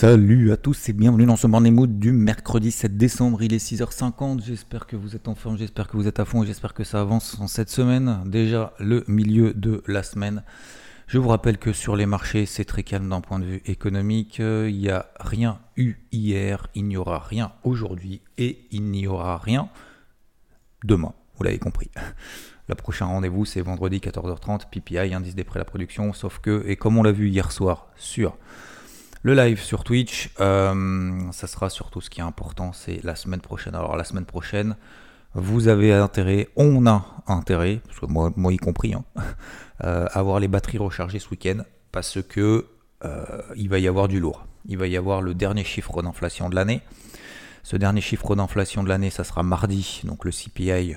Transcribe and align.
Salut 0.00 0.52
à 0.52 0.56
tous 0.56 0.88
et 0.88 0.92
bienvenue 0.92 1.26
dans 1.26 1.34
ce 1.34 1.48
morning 1.48 1.74
mood 1.74 1.98
du 1.98 2.12
mercredi 2.12 2.70
7 2.70 2.96
décembre. 2.96 3.42
Il 3.42 3.52
est 3.52 3.56
6h50. 3.56 4.44
J'espère 4.44 4.86
que 4.86 4.94
vous 4.94 5.16
êtes 5.16 5.26
en 5.26 5.34
forme, 5.34 5.58
j'espère 5.58 5.88
que 5.88 5.96
vous 5.96 6.06
êtes 6.06 6.20
à 6.20 6.24
fond 6.24 6.44
j'espère 6.44 6.72
que 6.72 6.84
ça 6.84 7.00
avance 7.00 7.36
en 7.40 7.48
cette 7.48 7.68
semaine. 7.68 8.20
Déjà 8.24 8.74
le 8.78 9.02
milieu 9.08 9.54
de 9.54 9.82
la 9.88 10.04
semaine. 10.04 10.44
Je 11.08 11.18
vous 11.18 11.26
rappelle 11.26 11.58
que 11.58 11.72
sur 11.72 11.96
les 11.96 12.06
marchés, 12.06 12.46
c'est 12.46 12.64
très 12.64 12.84
calme 12.84 13.08
d'un 13.08 13.20
point 13.20 13.40
de 13.40 13.44
vue 13.44 13.62
économique. 13.66 14.38
Il 14.38 14.78
n'y 14.78 14.88
a 14.88 15.10
rien 15.18 15.58
eu 15.76 15.94
hier, 16.12 16.68
il 16.76 16.84
n'y 16.84 16.96
aura 16.96 17.18
rien 17.18 17.50
aujourd'hui 17.64 18.20
et 18.36 18.68
il 18.70 18.84
n'y 18.84 19.08
aura 19.08 19.36
rien 19.36 19.68
demain. 20.84 21.12
Vous 21.36 21.42
l'avez 21.42 21.58
compris. 21.58 21.90
Le 22.68 22.76
prochain 22.76 23.06
rendez-vous, 23.06 23.44
c'est 23.44 23.62
vendredi 23.62 23.98
14h30, 23.98 24.70
PPI, 24.70 25.12
indice 25.12 25.34
des 25.34 25.42
prêts 25.42 25.58
à 25.58 25.62
la 25.62 25.64
production. 25.64 26.12
Sauf 26.12 26.38
que, 26.38 26.62
et 26.68 26.76
comme 26.76 26.98
on 26.98 27.02
l'a 27.02 27.10
vu 27.10 27.28
hier 27.28 27.50
soir 27.50 27.88
sur 27.96 28.36
le 29.22 29.34
live 29.34 29.60
sur 29.60 29.84
Twitch, 29.84 30.30
euh, 30.40 31.20
ça 31.32 31.46
sera 31.46 31.70
surtout 31.70 32.00
ce 32.00 32.10
qui 32.10 32.20
est 32.20 32.24
important, 32.24 32.72
c'est 32.72 33.02
la 33.02 33.16
semaine 33.16 33.40
prochaine. 33.40 33.74
Alors 33.74 33.96
la 33.96 34.04
semaine 34.04 34.24
prochaine, 34.24 34.76
vous 35.34 35.68
avez 35.68 35.92
intérêt, 35.92 36.48
on 36.56 36.86
a 36.86 37.04
intérêt, 37.26 37.80
parce 37.86 38.00
que 38.00 38.06
moi, 38.06 38.32
y 38.52 38.56
compris, 38.56 38.94
hein, 38.94 39.04
euh, 39.84 40.06
à 40.06 40.18
avoir 40.18 40.40
les 40.40 40.48
batteries 40.48 40.78
rechargées 40.78 41.18
ce 41.18 41.28
week-end, 41.30 41.62
parce 41.92 42.22
que 42.22 42.66
euh, 43.04 43.24
il 43.56 43.68
va 43.68 43.78
y 43.78 43.88
avoir 43.88 44.08
du 44.08 44.20
lourd. 44.20 44.46
Il 44.66 44.78
va 44.78 44.86
y 44.86 44.96
avoir 44.96 45.22
le 45.22 45.34
dernier 45.34 45.64
chiffre 45.64 46.02
d'inflation 46.02 46.48
de 46.48 46.54
l'année. 46.54 46.82
Ce 47.62 47.76
dernier 47.76 48.00
chiffre 48.00 48.34
d'inflation 48.34 48.82
de 48.82 48.88
l'année, 48.88 49.10
ça 49.10 49.24
sera 49.24 49.42
mardi, 49.42 50.00
donc 50.04 50.24
le 50.24 50.30
CPI 50.30 50.96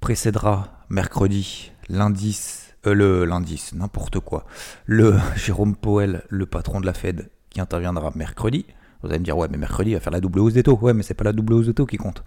précédera 0.00 0.84
mercredi 0.88 1.72
l'indice, 1.88 2.69
euh, 2.86 2.94
le 2.94 3.24
l'indice, 3.24 3.74
n'importe 3.74 4.20
quoi, 4.20 4.46
le 4.86 5.14
Jérôme 5.36 5.76
Powell, 5.76 6.22
le 6.28 6.46
patron 6.46 6.80
de 6.80 6.86
la 6.86 6.94
Fed, 6.94 7.30
qui 7.50 7.60
interviendra 7.60 8.10
mercredi. 8.14 8.66
Vous 9.02 9.08
allez 9.08 9.18
me 9.18 9.24
dire, 9.24 9.36
ouais, 9.36 9.48
mais 9.50 9.58
mercredi, 9.58 9.90
il 9.90 9.94
va 9.94 10.00
faire 10.00 10.12
la 10.12 10.20
double 10.20 10.40
hausse 10.40 10.54
des 10.54 10.62
taux. 10.62 10.78
Ouais, 10.80 10.92
mais 10.92 11.02
c'est 11.02 11.14
pas 11.14 11.24
la 11.24 11.32
double 11.32 11.54
hausse 11.54 11.66
des 11.66 11.74
taux 11.74 11.86
qui 11.86 11.96
compte. 11.96 12.22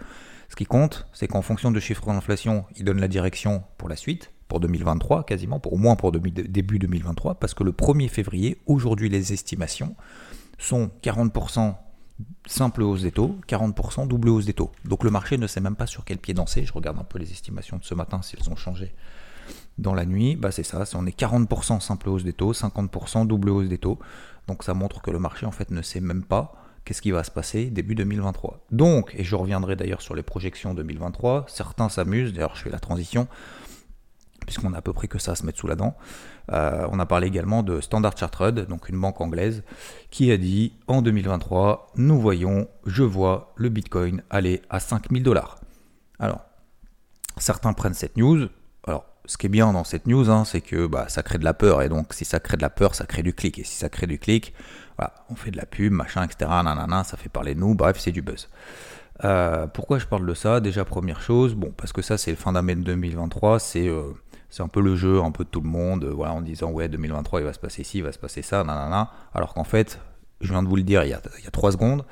Ce 0.49 0.55
qui 0.55 0.65
compte, 0.65 1.07
c'est 1.13 1.27
qu'en 1.27 1.41
fonction 1.41 1.71
de 1.71 1.79
chiffres 1.79 2.05
d'inflation, 2.05 2.65
il 2.75 2.85
donne 2.85 2.99
la 2.99 3.07
direction 3.07 3.63
pour 3.77 3.89
la 3.89 3.95
suite, 3.95 4.31
pour 4.47 4.59
2023, 4.59 5.25
quasiment, 5.25 5.59
pour 5.59 5.73
au 5.73 5.77
moins 5.77 5.95
pour 5.95 6.11
début 6.11 6.79
2023, 6.79 7.35
parce 7.35 7.53
que 7.53 7.63
le 7.63 7.71
1er 7.71 8.09
février, 8.09 8.59
aujourd'hui, 8.65 9.09
les 9.09 9.33
estimations 9.33 9.95
sont 10.59 10.91
40% 11.01 11.75
simple 12.45 12.83
hausse 12.83 13.01
des 13.01 13.11
taux, 13.11 13.35
40% 13.47 14.07
double 14.07 14.29
hausse 14.29 14.45
des 14.45 14.53
taux. 14.53 14.71
Donc 14.85 15.03
le 15.03 15.09
marché 15.09 15.37
ne 15.37 15.47
sait 15.47 15.61
même 15.61 15.75
pas 15.75 15.87
sur 15.87 16.05
quel 16.05 16.17
pied 16.17 16.33
danser. 16.33 16.65
Je 16.65 16.73
regarde 16.73 16.99
un 16.99 17.03
peu 17.03 17.17
les 17.17 17.31
estimations 17.31 17.77
de 17.77 17.83
ce 17.83 17.95
matin, 17.95 18.21
si 18.21 18.35
elles 18.39 18.49
ont 18.49 18.55
changé 18.55 18.93
dans 19.77 19.93
la 19.93 20.05
nuit. 20.05 20.35
Bah 20.35 20.51
c'est 20.51 20.63
ça, 20.63 20.83
on 20.95 21.05
est 21.05 21.17
40% 21.17 21.79
simple 21.79 22.09
hausse 22.09 22.23
des 22.23 22.33
taux, 22.33 22.53
50% 22.53 23.27
double 23.27 23.49
hausse 23.49 23.67
des 23.67 23.77
taux. 23.77 23.99
Donc 24.47 24.63
ça 24.63 24.73
montre 24.73 25.01
que 25.01 25.11
le 25.11 25.19
marché 25.19 25.45
en 25.45 25.51
fait 25.51 25.71
ne 25.71 25.81
sait 25.81 26.01
même 26.01 26.23
pas 26.23 26.55
qu'est-ce 26.85 27.01
qui 27.01 27.11
va 27.11 27.23
se 27.23 27.31
passer 27.31 27.69
début 27.69 27.95
2023. 27.95 28.65
Donc, 28.71 29.13
et 29.17 29.23
je 29.23 29.35
reviendrai 29.35 29.75
d'ailleurs 29.75 30.01
sur 30.01 30.15
les 30.15 30.23
projections 30.23 30.73
2023, 30.73 31.45
certains 31.47 31.89
s'amusent, 31.89 32.33
d'ailleurs 32.33 32.55
je 32.55 32.63
fais 32.63 32.69
la 32.69 32.79
transition, 32.79 33.27
puisqu'on 34.45 34.73
a 34.73 34.77
à 34.77 34.81
peu 34.81 34.93
près 34.93 35.07
que 35.07 35.19
ça 35.19 35.31
à 35.31 35.35
se 35.35 35.45
mettre 35.45 35.59
sous 35.59 35.67
la 35.67 35.75
dent. 35.75 35.95
Euh, 36.51 36.87
on 36.91 36.99
a 36.99 37.05
parlé 37.05 37.27
également 37.27 37.63
de 37.63 37.79
Standard 37.79 38.17
Chartered, 38.17 38.67
donc 38.67 38.89
une 38.89 38.99
banque 38.99 39.21
anglaise, 39.21 39.63
qui 40.09 40.31
a 40.31 40.37
dit 40.37 40.73
en 40.87 41.01
2023, 41.01 41.93
nous 41.95 42.19
voyons, 42.19 42.67
je 42.85 43.03
vois 43.03 43.53
le 43.55 43.69
Bitcoin 43.69 44.21
aller 44.29 44.61
à 44.69 44.79
5000 44.79 45.23
dollars. 45.23 45.59
Alors, 46.19 46.41
certains 47.37 47.73
prennent 47.73 47.93
cette 47.93 48.17
news. 48.17 48.49
Ce 49.25 49.37
qui 49.37 49.45
est 49.45 49.49
bien 49.49 49.71
dans 49.71 49.83
cette 49.83 50.05
news, 50.05 50.29
hein, 50.29 50.43
c'est 50.45 50.61
que 50.61 50.85
bah, 50.85 51.05
ça 51.07 51.23
crée 51.23 51.37
de 51.37 51.45
la 51.45 51.53
peur, 51.53 51.81
et 51.81 51.89
donc 51.89 52.13
si 52.13 52.25
ça 52.25 52.39
crée 52.39 52.57
de 52.57 52.61
la 52.61 52.69
peur, 52.69 52.93
ça 52.93 53.05
crée 53.05 53.23
du 53.23 53.33
clic, 53.33 53.57
et 53.57 53.63
si 53.63 53.75
ça 53.77 53.89
crée 53.89 54.07
du 54.07 54.19
clic, 54.19 54.53
on 55.29 55.35
fait 55.35 55.51
de 55.51 55.57
la 55.57 55.65
pub, 55.65 55.91
machin, 55.91 56.23
etc., 56.23 56.49
ça 57.03 57.17
fait 57.17 57.29
parler 57.29 57.55
de 57.55 57.59
nous, 57.59 57.75
bref, 57.75 57.97
c'est 57.99 58.11
du 58.11 58.21
buzz. 58.21 58.49
Euh, 59.23 59.67
pourquoi 59.67 59.99
je 59.99 60.05
parle 60.05 60.25
de 60.25 60.33
ça? 60.33 60.59
Déjà, 60.59 60.85
première 60.85 61.21
chose, 61.21 61.55
bon, 61.55 61.71
parce 61.75 61.93
que 61.93 62.01
ça, 62.01 62.17
c'est 62.17 62.31
le 62.31 62.37
fin 62.37 62.53
d'année 62.53 62.75
2023, 62.75 63.59
c'est 63.59 63.87
euh, 63.87 64.13
c'est 64.49 64.61
un 64.61 64.67
peu 64.67 64.81
le 64.81 64.95
jeu, 64.95 65.21
un 65.21 65.31
peu 65.31 65.43
de 65.45 65.49
tout 65.49 65.61
le 65.61 65.69
monde, 65.69 66.05
voilà, 66.05 66.33
en 66.33 66.41
disant 66.41 66.69
ouais 66.69 66.87
2023 66.87 67.41
il 67.41 67.43
va 67.43 67.53
se 67.53 67.59
passer 67.59 67.83
ci, 67.83 67.99
il 67.99 68.03
va 68.03 68.11
se 68.11 68.19
passer 68.19 68.43
ça, 68.43 68.63
nanana. 68.63 69.09
Alors 69.33 69.55
qu'en 69.55 69.63
fait, 69.63 69.99
je 70.41 70.49
viens 70.49 70.61
de 70.61 70.67
vous 70.67 70.75
le 70.75 70.83
dire 70.83 71.03
il 71.03 71.09
y 71.09 71.13
a, 71.13 71.21
il 71.39 71.43
y 71.43 71.47
a 71.47 71.51
3 71.51 71.71
secondes, 71.71 72.05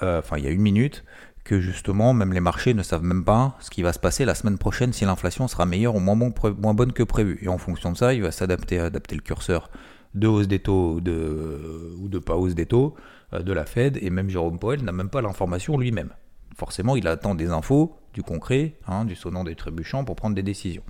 euh, 0.00 0.20
enfin 0.20 0.38
il 0.38 0.44
y 0.44 0.46
a 0.46 0.50
une 0.50 0.60
minute, 0.60 1.04
que 1.44 1.60
justement 1.60 2.14
même 2.14 2.32
les 2.32 2.40
marchés 2.40 2.74
ne 2.74 2.82
savent 2.82 3.02
même 3.02 3.24
pas 3.24 3.56
ce 3.60 3.70
qui 3.70 3.82
va 3.82 3.92
se 3.92 3.98
passer 3.98 4.24
la 4.24 4.34
semaine 4.34 4.58
prochaine 4.58 4.92
si 4.92 5.04
l'inflation 5.04 5.48
sera 5.48 5.66
meilleure 5.66 5.96
ou 5.96 6.00
moins, 6.00 6.74
bonne 6.74 6.92
que 6.92 7.02
prévu. 7.02 7.38
Et 7.42 7.48
en 7.48 7.58
fonction 7.58 7.92
de 7.92 7.96
ça, 7.96 8.14
il 8.14 8.22
va 8.22 8.30
s'adapter 8.30 8.78
adapter 8.78 9.16
le 9.16 9.22
curseur 9.22 9.70
de 10.14 10.26
hausse 10.26 10.48
des 10.48 10.60
taux 10.60 10.96
ou 10.96 11.00
de 11.00 12.18
pas 12.18 12.36
hausse 12.36 12.54
des 12.54 12.66
taux 12.66 12.94
euh, 13.32 13.42
de 13.42 13.52
la 13.52 13.64
Fed. 13.64 13.98
Et 14.00 14.10
même 14.10 14.28
Jérôme 14.28 14.58
Powell 14.58 14.84
n'a 14.84 14.92
même 14.92 15.08
pas 15.08 15.22
l'information 15.22 15.78
lui-même. 15.78 16.10
Forcément, 16.56 16.96
il 16.96 17.08
attend 17.08 17.34
des 17.34 17.48
infos, 17.48 17.96
du 18.12 18.22
concret, 18.22 18.74
hein, 18.86 19.04
du 19.04 19.16
sonnant 19.16 19.42
des 19.42 19.54
trébuchants 19.54 20.04
pour 20.04 20.16
prendre 20.16 20.34
des 20.34 20.42
décisions. 20.42 20.82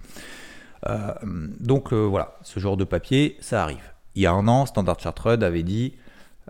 Euh, 0.88 1.14
donc 1.60 1.92
euh, 1.92 2.04
voilà, 2.04 2.36
ce 2.42 2.58
genre 2.58 2.76
de 2.76 2.84
papier, 2.84 3.36
ça 3.41 3.62
arrive. 3.62 3.92
Il 4.14 4.22
y 4.22 4.26
a 4.26 4.32
un 4.32 4.48
an, 4.48 4.66
Standard 4.66 4.98
Chartered 4.98 5.42
avait 5.42 5.62
dit 5.62 5.94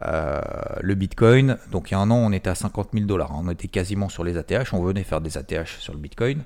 euh, 0.02 0.40
le 0.80 0.94
Bitcoin, 0.94 1.58
donc 1.70 1.90
il 1.90 1.94
y 1.94 1.96
a 1.96 2.00
un 2.00 2.10
an, 2.10 2.16
on 2.16 2.32
était 2.32 2.50
à 2.50 2.54
50 2.54 2.90
000 2.94 3.06
dollars. 3.06 3.30
On 3.34 3.48
était 3.50 3.68
quasiment 3.68 4.08
sur 4.08 4.24
les 4.24 4.36
ATH, 4.36 4.72
on 4.72 4.82
venait 4.82 5.04
faire 5.04 5.20
des 5.20 5.36
ATH 5.36 5.78
sur 5.78 5.92
le 5.92 5.98
Bitcoin. 5.98 6.42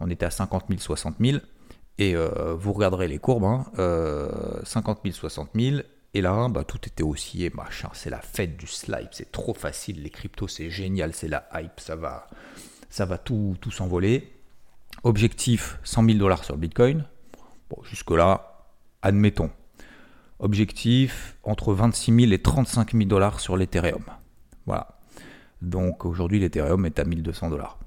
On 0.00 0.10
était 0.10 0.26
à 0.26 0.30
50 0.30 0.66
000, 0.68 0.80
60 0.80 1.16
000. 1.20 1.38
Et 1.98 2.16
vous 2.16 2.72
regarderez 2.72 3.06
les 3.06 3.18
courbes, 3.18 3.44
hein, 3.44 3.64
50 4.64 5.00
000, 5.04 5.14
60 5.14 5.50
000. 5.54 5.76
Et 6.14 6.20
là, 6.20 6.48
bah, 6.48 6.62
tout 6.64 6.78
était 6.86 7.02
aussi 7.02 7.50
machin. 7.54 7.90
C'est 7.92 8.10
la 8.10 8.20
fête 8.20 8.56
du 8.56 8.68
slide, 8.68 9.08
c'est 9.10 9.32
trop 9.32 9.52
facile. 9.52 10.02
Les 10.02 10.10
cryptos, 10.10 10.48
c'est 10.48 10.70
génial, 10.70 11.12
c'est 11.12 11.28
la 11.28 11.48
hype, 11.54 11.80
ça 11.80 11.96
va, 11.96 12.28
ça 12.88 13.04
va 13.04 13.18
tout, 13.18 13.56
s'envoler. 13.70 14.32
Objectif 15.02 15.78
100 15.82 16.04
000 16.06 16.18
dollars 16.18 16.44
sur 16.44 16.56
Bitcoin. 16.56 17.04
Jusque-là, 17.82 18.66
admettons. 19.02 19.50
Objectif 20.40 21.36
entre 21.44 21.72
26 21.72 22.20
000 22.26 22.32
et 22.32 22.38
35 22.38 22.92
000 22.92 23.04
dollars 23.04 23.40
sur 23.40 23.56
l'Ethereum. 23.56 24.04
Voilà. 24.66 24.98
Donc 25.62 26.04
aujourd'hui, 26.04 26.40
l'Ethereum 26.40 26.84
est 26.86 26.98
à 26.98 27.04
1200 27.04 27.50
dollars. 27.50 27.78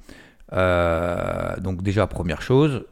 Euh, 0.53 1.57
donc 1.57 1.83
déjà, 1.83 2.07
première 2.07 2.41
chose, 2.41 2.85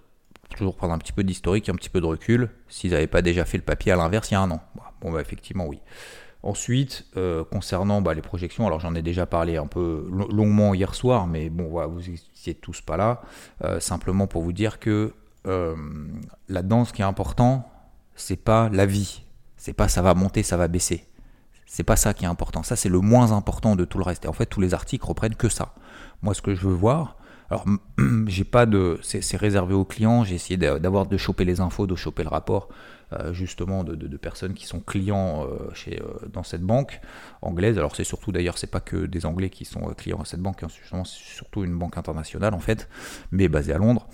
toujours 0.55 0.75
prendre 0.75 0.93
un 0.93 0.97
petit 0.97 1.13
peu 1.13 1.23
d'historique, 1.23 1.69
un 1.69 1.75
petit 1.75 1.89
peu 1.89 2.01
de 2.01 2.05
recul. 2.05 2.49
S'ils 2.67 2.91
n'avaient 2.91 3.07
pas 3.07 3.21
déjà 3.21 3.45
fait 3.45 3.57
le 3.57 3.63
papier 3.63 3.91
à 3.91 3.95
l'inverse 3.95 4.29
il 4.31 4.35
y 4.35 4.37
a 4.37 4.41
un 4.41 4.51
an. 4.51 4.61
Bon, 5.01 5.11
bah, 5.11 5.21
effectivement, 5.21 5.65
oui. 5.65 5.79
Ensuite, 6.43 7.05
euh, 7.17 7.43
concernant 7.43 8.01
bah, 8.01 8.13
les 8.13 8.21
projections, 8.21 8.67
alors 8.67 8.79
j'en 8.79 8.93
ai 8.93 9.01
déjà 9.01 9.25
parlé 9.25 9.57
un 9.57 9.65
peu 9.65 10.07
longuement 10.11 10.75
hier 10.75 10.93
soir, 10.93 11.25
mais 11.25 11.49
bon, 11.49 11.67
voilà, 11.69 11.87
vous 11.87 12.01
n'étiez 12.01 12.53
tous 12.53 12.81
pas 12.81 12.97
là. 12.97 13.21
Euh, 13.63 13.79
simplement 13.79 14.27
pour 14.27 14.43
vous 14.43 14.53
dire 14.53 14.79
que 14.79 15.13
là-dedans, 16.49 16.85
ce 16.85 16.93
qui 16.93 17.03
est 17.03 17.05
important, 17.05 17.69
c'est 18.15 18.35
pas 18.35 18.67
la 18.71 18.87
vie. 18.87 19.24
C'est 19.65 19.73
pas 19.73 19.87
ça 19.87 20.03
va 20.03 20.13
monter, 20.13 20.43
ça 20.43 20.57
va 20.57 20.67
baisser. 20.67 21.07
C'est 21.65 21.81
pas 21.83 21.95
ça 21.95 22.13
qui 22.13 22.25
est 22.25 22.27
important. 22.27 22.61
Ça, 22.61 22.75
c'est 22.75 22.87
le 22.87 22.99
moins 22.99 23.31
important 23.31 23.75
de 23.75 23.83
tout 23.83 23.97
le 23.97 24.03
reste. 24.03 24.25
Et 24.25 24.27
en 24.27 24.33
fait, 24.33 24.45
tous 24.45 24.61
les 24.61 24.75
articles 24.75 25.03
reprennent 25.03 25.33
que 25.33 25.49
ça. 25.49 25.73
Moi, 26.21 26.35
ce 26.35 26.43
que 26.43 26.53
je 26.53 26.67
veux 26.67 26.73
voir, 26.75 27.17
alors, 27.49 27.65
j'ai 28.27 28.43
pas 28.43 28.67
de, 28.67 28.99
c'est 29.01 29.37
réservé 29.37 29.73
aux 29.73 29.83
clients. 29.83 30.23
J'ai 30.23 30.35
essayé 30.35 30.55
d'avoir 30.55 31.07
de 31.07 31.17
choper 31.17 31.45
les 31.45 31.61
infos, 31.61 31.87
de 31.87 31.95
choper 31.95 32.21
le 32.21 32.29
rapport. 32.29 32.69
Euh, 33.13 33.33
justement 33.33 33.83
de, 33.83 34.17
personnes 34.17 34.55
qui 34.55 34.65
sont 34.65 34.79
clients 34.79 35.45
euh, 35.45 35.71
chez, 35.75 36.01
euh, 36.01 36.27
dans 36.33 36.41
cette 36.41 36.63
banque 36.63 36.99
anglaise. 37.43 37.77
Alors 37.77 37.95
c'est 37.95 38.03
surtout 38.03 38.31
d'ailleurs, 38.31 38.57
c'est 38.57 38.71
pas 38.71 38.79
que 38.79 39.05
des 39.05 39.27
Anglais 39.27 39.51
qui 39.51 39.63
sont 39.63 39.81
clients 39.93 40.19
à 40.19 40.25
cette 40.25 40.39
banque, 40.39 40.63
hein, 40.63 40.67
c'est 40.69 41.05
surtout 41.05 41.63
une 41.63 41.77
banque 41.77 41.97
internationale 41.97 42.55
en 42.55 42.59
fait, 42.59 42.89
mais 43.29 43.47
basée 43.47 43.73
à 43.73 43.77
Londres. 43.77 44.07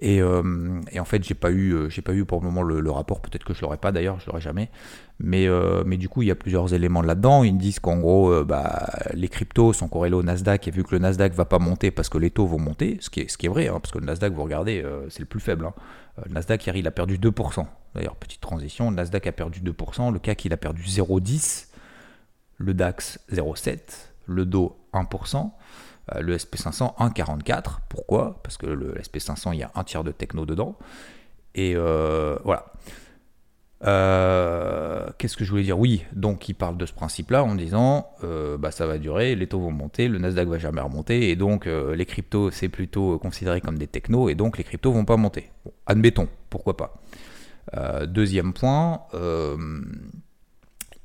Et, 0.00 0.22
en 0.22 1.04
fait, 1.04 1.22
j'ai 1.24 1.34
pas 1.34 1.50
eu, 1.50 1.88
j'ai 1.88 2.02
pas 2.02 2.12
eu 2.12 2.24
pour 2.24 2.40
le 2.40 2.46
moment 2.46 2.62
le, 2.62 2.90
rapport. 2.90 3.20
Peut-être 3.20 3.44
que 3.44 3.54
je 3.54 3.62
l'aurai 3.62 3.76
pas 3.76 3.92
d'ailleurs, 3.92 4.20
je 4.20 4.26
l'aurai 4.26 4.40
jamais. 4.40 4.70
Mais, 5.18 5.46
mais 5.86 5.96
du 5.96 6.08
coup, 6.08 6.22
il 6.22 6.28
y 6.28 6.30
a 6.30 6.34
plusieurs 6.34 6.74
éléments 6.74 7.02
là-dedans. 7.02 7.44
Ils 7.44 7.56
disent 7.56 7.78
qu'en 7.78 7.98
gros, 7.98 8.44
bah, 8.44 8.88
les 9.14 9.28
cryptos 9.28 9.72
sont 9.72 9.88
corrélés 9.88 10.16
au 10.16 10.22
Nasdaq 10.22 10.68
et 10.68 10.70
vu 10.70 10.82
que 10.84 10.94
le 10.94 10.98
Nasdaq 10.98 11.32
va 11.34 11.44
pas 11.44 11.58
monter 11.58 11.90
parce 11.90 12.08
que 12.08 12.18
les 12.18 12.30
taux 12.30 12.46
vont 12.46 12.58
monter, 12.58 12.98
ce 13.00 13.08
qui 13.08 13.20
est, 13.20 13.30
ce 13.30 13.38
qui 13.38 13.46
est 13.46 13.48
vrai, 13.48 13.68
hein, 13.68 13.78
parce 13.80 13.92
que 13.92 13.98
le 13.98 14.06
Nasdaq, 14.06 14.32
vous 14.32 14.42
regardez, 14.42 14.84
c'est 15.08 15.20
le 15.20 15.26
plus 15.26 15.40
faible. 15.40 15.66
Hein. 15.66 15.74
Le 16.26 16.34
Nasdaq, 16.34 16.66
il 16.66 16.86
a 16.86 16.90
perdu 16.90 17.18
2%. 17.18 17.66
D'ailleurs, 17.94 18.16
petite 18.16 18.40
transition, 18.40 18.90
le 18.90 18.96
Nasdaq 18.96 19.26
a 19.26 19.32
perdu 19.32 19.60
2%, 19.60 20.12
le 20.12 20.18
CAC 20.18 20.44
il 20.44 20.52
a 20.52 20.56
perdu 20.56 20.82
0,10%, 20.82 21.66
le 22.58 22.74
DAX 22.74 23.20
0,7%, 23.32 23.78
le 24.26 24.46
Dow 24.46 24.76
1%, 24.92 25.36
euh, 25.36 25.40
le 26.20 26.36
SP500 26.36 26.96
1,44%. 26.98 27.62
Pourquoi? 27.88 28.40
Parce 28.42 28.56
que 28.56 28.66
le 28.66 28.94
SP500, 28.94 29.54
il 29.54 29.60
y 29.60 29.62
a 29.62 29.70
un 29.74 29.84
tiers 29.84 30.04
de 30.04 30.12
techno 30.12 30.46
dedans. 30.46 30.76
Et 31.54 31.74
euh, 31.76 32.36
voilà. 32.44 32.66
Euh, 33.86 35.08
qu'est-ce 35.18 35.36
que 35.36 35.44
je 35.44 35.50
voulais 35.50 35.62
dire? 35.62 35.78
Oui, 35.78 36.04
donc 36.12 36.48
il 36.48 36.54
parle 36.54 36.76
de 36.76 36.86
ce 36.86 36.92
principe-là 36.92 37.44
en 37.44 37.54
disant 37.54 38.10
bah, 38.58 38.70
ça 38.70 38.86
va 38.86 38.98
durer, 38.98 39.34
les 39.34 39.46
taux 39.46 39.60
vont 39.60 39.70
monter, 39.70 40.08
le 40.08 40.18
Nasdaq 40.18 40.48
va 40.48 40.58
jamais 40.58 40.80
remonter, 40.80 41.28
et 41.28 41.36
donc 41.36 41.66
les 41.66 42.06
cryptos 42.06 42.50
c'est 42.50 42.70
plutôt 42.70 43.18
considéré 43.18 43.60
comme 43.60 43.76
des 43.76 43.86
technos, 43.86 44.30
et 44.30 44.34
donc 44.34 44.56
les 44.56 44.64
cryptos 44.64 44.90
vont 44.90 45.04
pas 45.04 45.18
monter. 45.18 45.50
admettons, 45.86 46.28
pourquoi 46.48 46.78
pas. 46.78 46.94
Euh, 47.76 48.06
deuxième 48.06 48.52
point, 48.52 49.02
euh, 49.14 49.56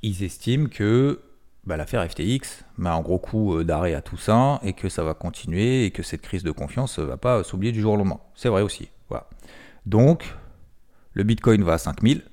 ils 0.01 0.24
estiment 0.24 0.68
que 0.68 1.19
bah, 1.66 1.78
l'affaire 1.78 2.10
FTX 2.10 2.64
met 2.78 2.90
un 2.90 3.02
gros 3.02 3.20
coup 3.20 3.56
euh, 3.56 3.64
d'arrêt 3.64 3.94
à 3.94 4.02
tout 4.02 4.18
ça 4.18 4.60
et 4.64 4.74
que 4.74 4.90
ça 4.90 5.04
va 5.04 5.14
continuer 5.14 5.86
et 5.86 5.92
que 5.92 6.04
cette 6.04 6.22
crise 6.22 6.44
de 6.44 6.52
confiance 6.52 7.00
ne 7.00 7.04
va 7.04 7.18
pas 7.18 7.44
s'oublier 7.44 7.72
du 7.72 7.82
jour 7.82 7.94
au 7.94 7.98
lendemain. 7.98 8.20
C'est 8.36 8.50
vrai 8.50 8.62
aussi. 8.62 8.90
Voilà. 9.10 9.28
Donc, 9.86 10.36
le 11.14 11.24
Bitcoin 11.24 11.64
va 11.64 11.74
à 11.74 11.78
5000. 11.78 12.24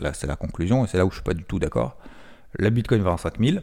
Là, 0.00 0.12
c'est 0.12 0.26
la 0.26 0.36
conclusion 0.36 0.84
et 0.84 0.88
c'est 0.88 0.98
là 0.98 1.06
où 1.06 1.10
je 1.10 1.16
suis 1.16 1.22
pas 1.22 1.34
du 1.34 1.44
tout 1.44 1.58
d'accord. 1.58 1.96
Le 2.52 2.68
Bitcoin 2.70 3.02
va 3.02 3.12
à 3.12 3.16
5000. 3.16 3.62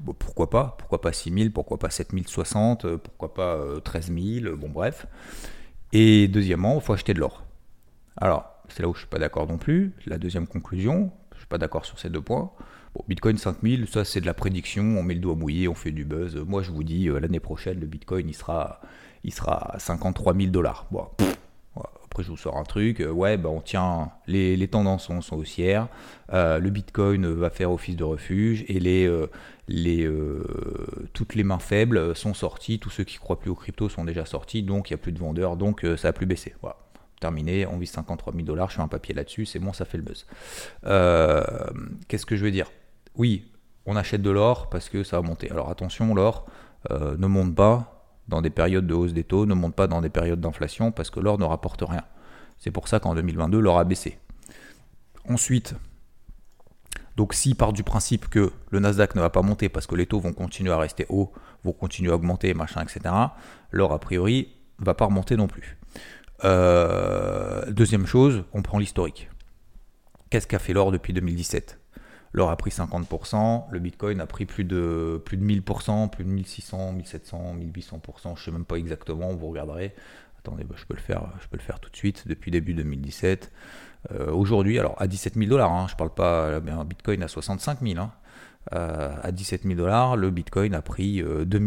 Bon, 0.00 0.14
pourquoi 0.14 0.50
pas? 0.50 0.76
Pourquoi 0.78 1.00
pas 1.00 1.12
6000 1.12 1.52
Pourquoi 1.52 1.78
pas 1.78 1.90
7060 1.90 2.84
euh, 2.84 2.96
Pourquoi 2.96 3.34
pas 3.34 3.58
13000 3.84 4.46
euh, 4.46 4.56
Bon, 4.56 4.68
bref. 4.68 5.06
Et 5.92 6.28
deuxièmement, 6.28 6.76
il 6.76 6.80
faut 6.80 6.92
acheter 6.92 7.14
de 7.14 7.20
l'or. 7.20 7.44
Alors, 8.16 8.50
c'est 8.68 8.82
là 8.82 8.88
où 8.88 8.94
je 8.94 9.00
suis 9.00 9.08
pas 9.08 9.18
d'accord 9.18 9.46
non 9.46 9.58
plus. 9.58 9.92
La 10.06 10.18
deuxième 10.18 10.46
conclusion, 10.46 11.12
suis 11.40 11.48
pas 11.48 11.58
d'accord 11.58 11.84
sur 11.84 11.98
ces 11.98 12.10
deux 12.10 12.20
points. 12.20 12.50
Bon, 12.94 13.04
Bitcoin 13.06 13.36
5000, 13.36 13.86
ça 13.86 14.04
c'est 14.04 14.20
de 14.20 14.26
la 14.26 14.34
prédiction, 14.34 14.82
on 14.82 15.02
met 15.02 15.14
le 15.14 15.20
doigt 15.20 15.36
mouillé, 15.36 15.68
on 15.68 15.74
fait 15.74 15.92
du 15.92 16.04
buzz. 16.04 16.36
Moi 16.36 16.62
je 16.62 16.70
vous 16.72 16.82
dis, 16.82 17.08
euh, 17.08 17.20
l'année 17.20 17.40
prochaine, 17.40 17.78
le 17.78 17.86
Bitcoin 17.86 18.28
il 18.28 18.34
sera, 18.34 18.80
il 19.22 19.32
sera 19.32 19.74
à 19.74 19.78
53 19.78 20.34
000 20.34 20.48
dollars. 20.48 20.86
Bon, 20.90 21.06
après 22.04 22.24
je 22.24 22.30
vous 22.30 22.36
sors 22.36 22.56
un 22.56 22.64
truc, 22.64 23.00
euh, 23.00 23.10
ouais, 23.10 23.36
bah, 23.36 23.48
on 23.48 23.60
tient, 23.60 24.10
les, 24.26 24.66
tendances 24.66 25.08
sont, 25.20 25.36
haussières, 25.36 25.86
euh, 26.32 26.58
le 26.58 26.68
Bitcoin 26.70 27.26
va 27.32 27.50
faire 27.50 27.70
office 27.70 27.94
de 27.94 28.02
refuge 28.02 28.64
et 28.66 28.80
les, 28.80 29.08
les, 29.68 30.10
toutes 31.12 31.36
les 31.36 31.44
mains 31.44 31.60
faibles 31.60 32.16
sont 32.16 32.34
sorties, 32.34 32.80
tous 32.80 32.90
ceux 32.90 33.04
qui 33.04 33.18
croient 33.18 33.38
plus 33.38 33.50
aux 33.50 33.54
crypto 33.54 33.88
sont 33.88 34.04
déjà 34.04 34.24
sortis, 34.24 34.64
donc 34.64 34.90
il 34.90 34.94
n'y 34.94 35.00
a 35.00 35.02
plus 35.02 35.12
de 35.12 35.20
vendeurs, 35.20 35.56
donc 35.56 35.86
ça 35.96 36.08
a 36.08 36.12
plus 36.12 36.26
baissé. 36.26 36.54
Terminé, 37.20 37.66
on 37.66 37.78
vise 37.78 37.90
53 37.90 38.32
000 38.32 38.44
dollars, 38.44 38.70
je 38.70 38.76
fais 38.76 38.82
un 38.82 38.88
papier 38.88 39.14
là-dessus, 39.14 39.46
c'est 39.46 39.58
bon, 39.58 39.72
ça 39.72 39.84
fait 39.84 39.98
le 39.98 40.04
buzz. 40.04 40.26
Qu'est-ce 42.08 42.26
que 42.26 42.36
je 42.36 42.44
veux 42.44 42.50
dire? 42.50 42.70
Oui, 43.16 43.50
on 43.86 43.96
achète 43.96 44.22
de 44.22 44.30
l'or 44.30 44.70
parce 44.70 44.88
que 44.88 45.02
ça 45.02 45.20
va 45.20 45.26
monter. 45.26 45.50
Alors 45.50 45.70
attention, 45.70 46.14
l'or 46.14 46.46
euh, 46.90 47.16
ne 47.16 47.26
monte 47.26 47.54
pas 47.54 48.06
dans 48.28 48.42
des 48.42 48.50
périodes 48.50 48.86
de 48.86 48.94
hausse 48.94 49.12
des 49.12 49.24
taux, 49.24 49.46
ne 49.46 49.54
monte 49.54 49.74
pas 49.74 49.86
dans 49.86 50.00
des 50.00 50.10
périodes 50.10 50.40
d'inflation 50.40 50.92
parce 50.92 51.10
que 51.10 51.20
l'or 51.20 51.38
ne 51.38 51.44
rapporte 51.44 51.82
rien. 51.82 52.04
C'est 52.58 52.70
pour 52.70 52.88
ça 52.88 53.00
qu'en 53.00 53.14
2022, 53.14 53.58
l'or 53.58 53.78
a 53.78 53.84
baissé. 53.84 54.18
Ensuite, 55.28 55.74
donc 57.16 57.34
s'il 57.34 57.56
part 57.56 57.72
du 57.72 57.82
principe 57.82 58.28
que 58.28 58.52
le 58.70 58.78
Nasdaq 58.78 59.14
ne 59.14 59.20
va 59.20 59.30
pas 59.30 59.42
monter 59.42 59.68
parce 59.68 59.86
que 59.86 59.94
les 59.94 60.06
taux 60.06 60.20
vont 60.20 60.32
continuer 60.32 60.72
à 60.72 60.78
rester 60.78 61.06
hauts, 61.08 61.32
vont 61.64 61.72
continuer 61.72 62.12
à 62.12 62.14
augmenter, 62.14 62.54
machin, 62.54 62.82
etc., 62.82 63.14
l'or 63.72 63.92
a 63.92 63.98
priori 63.98 64.52
va 64.78 64.94
pas 64.94 65.06
remonter 65.06 65.36
non 65.36 65.48
plus. 65.48 65.76
Euh, 66.44 67.70
deuxième 67.70 68.06
chose, 68.06 68.44
on 68.52 68.62
prend 68.62 68.78
l'historique. 68.78 69.28
Qu'est-ce 70.30 70.46
qu'a 70.46 70.58
fait 70.58 70.72
l'or 70.72 70.92
depuis 70.92 71.12
2017 71.12 71.78
L'or 72.32 72.50
a 72.50 72.56
pris 72.56 72.70
50%, 72.70 73.64
le 73.70 73.78
Bitcoin 73.80 74.20
a 74.20 74.26
pris 74.26 74.46
plus 74.46 74.62
de, 74.62 75.20
plus 75.24 75.36
de 75.36 75.44
1000%, 75.44 76.10
plus 76.10 76.24
de 76.24 76.30
1600, 76.30 76.92
1700, 76.92 77.56
1800%, 77.56 78.36
je 78.36 78.44
sais 78.44 78.50
même 78.52 78.64
pas 78.64 78.76
exactement, 78.76 79.34
vous 79.34 79.48
regarderez. 79.48 79.92
Attendez, 80.38 80.62
bah, 80.62 80.76
je, 80.78 80.84
peux 80.84 80.94
le 80.94 81.00
faire, 81.00 81.32
je 81.42 81.48
peux 81.48 81.56
le 81.56 81.62
faire 81.62 81.80
tout 81.80 81.90
de 81.90 81.96
suite 81.96 82.28
depuis 82.28 82.52
début 82.52 82.72
2017. 82.72 83.50
Euh, 84.12 84.30
aujourd'hui, 84.30 84.78
alors 84.78 84.94
à 85.02 85.08
17 85.08 85.34
000 85.34 85.50
dollars, 85.50 85.72
hein, 85.72 85.86
je 85.90 85.96
parle 85.96 86.14
pas, 86.14 86.56
un 86.56 86.84
Bitcoin 86.84 87.22
à 87.24 87.28
65 87.28 87.80
000. 87.82 87.98
Hein. 87.98 88.12
À 88.70 89.32
17 89.32 89.64
000 89.64 89.74
dollars, 89.74 90.16
le 90.16 90.30
Bitcoin 90.30 90.74
a 90.74 90.82
pris 90.82 91.24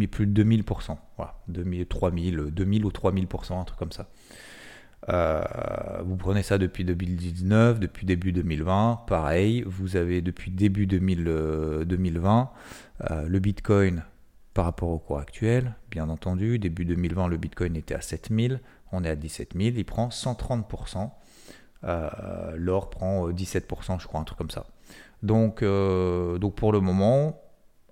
plus 0.09 0.27
de 0.27 0.43
2000%. 0.43 0.95
Voilà, 1.17 1.35
2000, 1.49 1.87
3000, 1.87 2.37
2000 2.51 2.85
ou 2.85 2.89
3000%, 2.89 3.59
un 3.59 3.63
truc 3.65 3.77
comme 3.77 3.91
ça. 3.91 4.07
Euh, 5.09 5.41
vous 6.03 6.15
prenez 6.15 6.43
ça 6.43 6.57
depuis 6.57 6.85
2019, 6.85 7.79
depuis 7.79 8.05
début 8.05 8.31
2020, 8.31 9.01
pareil, 9.07 9.63
vous 9.65 9.95
avez 9.95 10.21
depuis 10.21 10.51
début 10.51 10.87
2020 10.87 11.21
euh, 11.27 11.85
euh, 13.11 13.27
le 13.27 13.39
Bitcoin 13.39 14.03
par 14.53 14.65
rapport 14.65 14.89
au 14.89 14.99
cours 14.99 15.19
actuel, 15.19 15.75
bien 15.91 16.09
entendu, 16.09 16.59
début 16.59 16.85
2020 16.85 17.27
le 17.27 17.37
Bitcoin 17.37 17.75
était 17.75 17.95
à 17.95 18.01
7000, 18.01 18.61
on 18.91 19.03
est 19.03 19.09
à 19.09 19.15
17000, 19.15 19.77
il 19.77 19.83
prend 19.83 20.09
130%, 20.09 21.09
l'or 22.55 22.89
prend 22.89 23.29
17%, 23.29 23.99
je 23.99 24.07
crois, 24.07 24.21
un 24.21 24.23
truc 24.23 24.37
comme 24.37 24.51
ça. 24.51 24.67
Donc, 25.23 25.63
donc 25.63 26.55
pour 26.55 26.71
le 26.71 26.81
moment, 26.81 27.41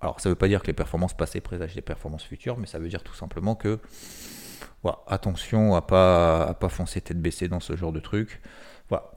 alors 0.00 0.20
ça 0.20 0.28
ne 0.28 0.34
veut 0.34 0.38
pas 0.38 0.46
dire 0.46 0.62
que 0.62 0.68
les 0.68 0.72
performances 0.72 1.14
passées 1.14 1.40
présagent 1.40 1.74
des 1.74 1.82
performances 1.82 2.24
futures, 2.24 2.56
mais 2.58 2.66
ça 2.66 2.78
veut 2.78 2.88
dire 2.88 3.02
tout 3.02 3.14
simplement 3.14 3.56
que 3.56 3.80
attention 5.06 5.74
à 5.74 5.82
pas 5.82 6.54
pas 6.54 6.68
foncer 6.68 7.00
tête 7.00 7.20
baissée 7.20 7.48
dans 7.48 7.60
ce 7.60 7.76
genre 7.76 7.92
de 7.92 8.00
truc. 8.00 8.40
Voilà. 8.88 9.10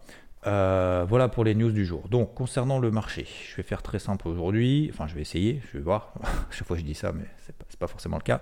Euh, 0.48 1.06
voilà 1.10 1.28
pour 1.28 1.44
les 1.44 1.56
news 1.56 1.72
du 1.72 1.86
jour. 1.86 2.08
Donc 2.10 2.36
concernant 2.36 2.78
le 2.80 2.92
marché, 2.92 3.28
je 3.50 3.56
vais 3.56 3.64
faire 3.64 3.82
très 3.82 4.00
simple 4.00 4.28
aujourd'hui. 4.28 4.92
Enfin, 4.94 5.08
je 5.08 5.16
vais 5.16 5.22
essayer, 5.22 5.62
je 5.72 5.78
vais 5.78 5.84
voir. 5.84 6.14
Chaque 6.52 6.68
fois 6.68 6.78
je 6.78 6.84
dis 6.84 6.94
ça, 6.94 7.12
mais 7.12 7.26
c'est 7.46 7.56
pas, 7.56 7.66
pas 7.80 7.88
forcément 7.88 8.18
le 8.18 8.24
cas. 8.24 8.42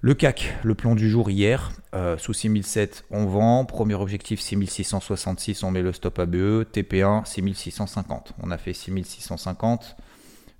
Le 0.00 0.14
CAC, 0.14 0.54
le 0.62 0.74
plan 0.74 0.94
du 0.94 1.08
jour 1.08 1.30
hier, 1.30 1.70
euh, 1.94 2.18
sous 2.18 2.34
6007, 2.34 3.06
on 3.10 3.24
vend. 3.24 3.64
Premier 3.64 3.94
objectif 3.94 4.40
6666, 4.40 5.62
on 5.62 5.70
met 5.70 5.80
le 5.80 5.92
stop 5.92 6.18
ABE. 6.18 6.64
TP1 6.72 7.24
6650. 7.24 8.34
On 8.42 8.50
a 8.50 8.58
fait 8.58 8.74
6650 8.74 9.96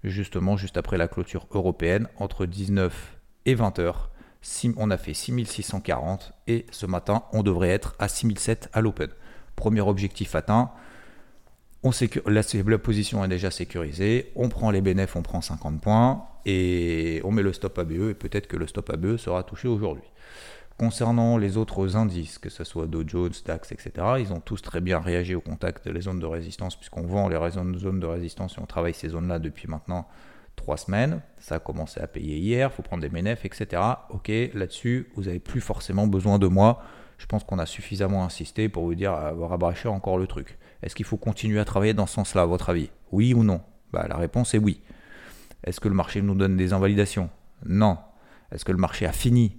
justement 0.05 0.57
juste 0.57 0.77
après 0.77 0.99
la 0.99 1.09
clôture 1.09 1.47
européenne 1.51 2.09
entre 2.19 2.47
19 2.47 3.17
et 3.47 3.55
20 3.55 3.79
heures 3.79 4.11
on 4.77 4.91
a 4.91 4.97
fait 4.97 5.15
6640 5.15 6.33
et 6.47 6.67
ce 6.71 6.87
matin, 6.87 7.25
on 7.33 7.43
devrait 7.43 7.71
être 7.71 7.95
à 7.99 8.09
6007 8.09 8.69
à 8.73 8.81
l'open. 8.81 9.09
Premier 9.57 9.81
objectif 9.81 10.35
atteint. 10.35 10.71
On 11.83 11.91
la, 12.27 12.41
la, 12.67 12.79
position 12.79 13.25
est 13.25 13.29
déjà 13.29 13.51
sécurisée. 13.51 14.33
On 14.37 14.49
prend 14.49 14.71
les 14.71 14.81
bénéfices, 14.81 15.17
on 15.17 15.23
prend 15.23 15.43
50 15.43 15.81
points 15.81 16.25
et 16.47 17.21
on 17.25 17.31
met 17.31 17.43
le 17.43 17.53
stop 17.53 17.79
ABE 17.79 18.11
et 18.11 18.15
peut-être 18.15 18.47
que 18.47 18.57
le 18.57 18.67
stop 18.67 18.89
ABE 18.89 19.19
sera 19.19 19.43
touché 19.43 19.69
aujourd'hui. 19.69 20.05
Concernant 20.79 21.37
les 21.37 21.57
autres 21.57 21.97
indices, 21.97 22.39
que 22.39 22.51
ce 22.51 22.65
soit 22.65 22.87
Dow 22.87 23.05
Jones, 23.07 23.33
DAX, 23.45 23.71
etc., 23.71 23.93
ils 24.19 24.33
ont 24.33 24.41
tous 24.41 24.61
très 24.61 24.81
bien 24.81 24.99
réagi 24.99 25.35
au 25.35 25.41
contact 25.41 25.89
des 25.89 26.01
zones 26.01 26.19
de 26.19 26.27
résistance 26.27 26.75
puisqu'on 26.75 27.03
vend 27.03 27.29
les 27.29 27.51
zones 27.51 28.01
de 28.01 28.07
résistance 28.07 28.57
et 28.57 28.61
on 28.61 28.67
travaille 28.67 28.95
ces 28.95 29.11
zones-là 29.11 29.39
depuis 29.39 29.69
maintenant 29.69 30.09
trois 30.65 30.79
semaines, 30.79 31.21
ça 31.41 31.57
a 31.57 31.59
commencé 31.59 32.01
à 32.01 32.07
payer 32.07 32.39
hier, 32.39 32.71
il 32.73 32.75
faut 32.75 32.83
prendre 32.83 33.03
des 33.03 33.11
ménefs, 33.11 33.45
etc. 33.45 33.83
Ok, 34.09 34.33
là-dessus, 34.55 35.11
vous 35.15 35.25
n'avez 35.25 35.39
plus 35.39 35.61
forcément 35.61 36.07
besoin 36.07 36.39
de 36.39 36.47
moi. 36.47 36.83
Je 37.19 37.27
pense 37.27 37.45
qu'on 37.45 37.59
a 37.59 37.67
suffisamment 37.67 38.25
insisté 38.25 38.71
pour 38.71 38.85
vous 38.85 38.95
dire, 38.95 39.13
avoir 39.13 39.51
rabâcher 39.51 39.89
encore 39.89 40.17
le 40.17 40.27
truc. 40.27 40.59
Est-ce 40.83 40.95
qu'il 40.95 41.05
faut 41.05 41.19
continuer 41.19 41.61
à 41.61 41.67
travailler 41.67 41.93
dans 41.93 42.07
ce 42.07 42.15
sens-là, 42.15 42.43
à 42.43 42.47
votre 42.47 42.71
avis? 42.71 42.89
Oui 43.13 43.35
ou 43.35 43.45
non? 43.45 43.61
Bah, 43.93 44.07
La 44.09 44.17
réponse 44.17 44.55
est 44.55 44.59
oui. 44.59 44.81
Est-ce 45.65 45.81
que 45.81 45.89
le 45.89 45.95
marché 45.95 46.23
nous 46.23 46.35
donne 46.35 46.57
des 46.57 46.73
invalidations? 46.73 47.29
Non. 47.67 47.99
Est-ce 48.51 48.65
que 48.65 48.73
le 48.73 48.79
marché 48.79 49.05
a 49.05 49.13
fini 49.13 49.59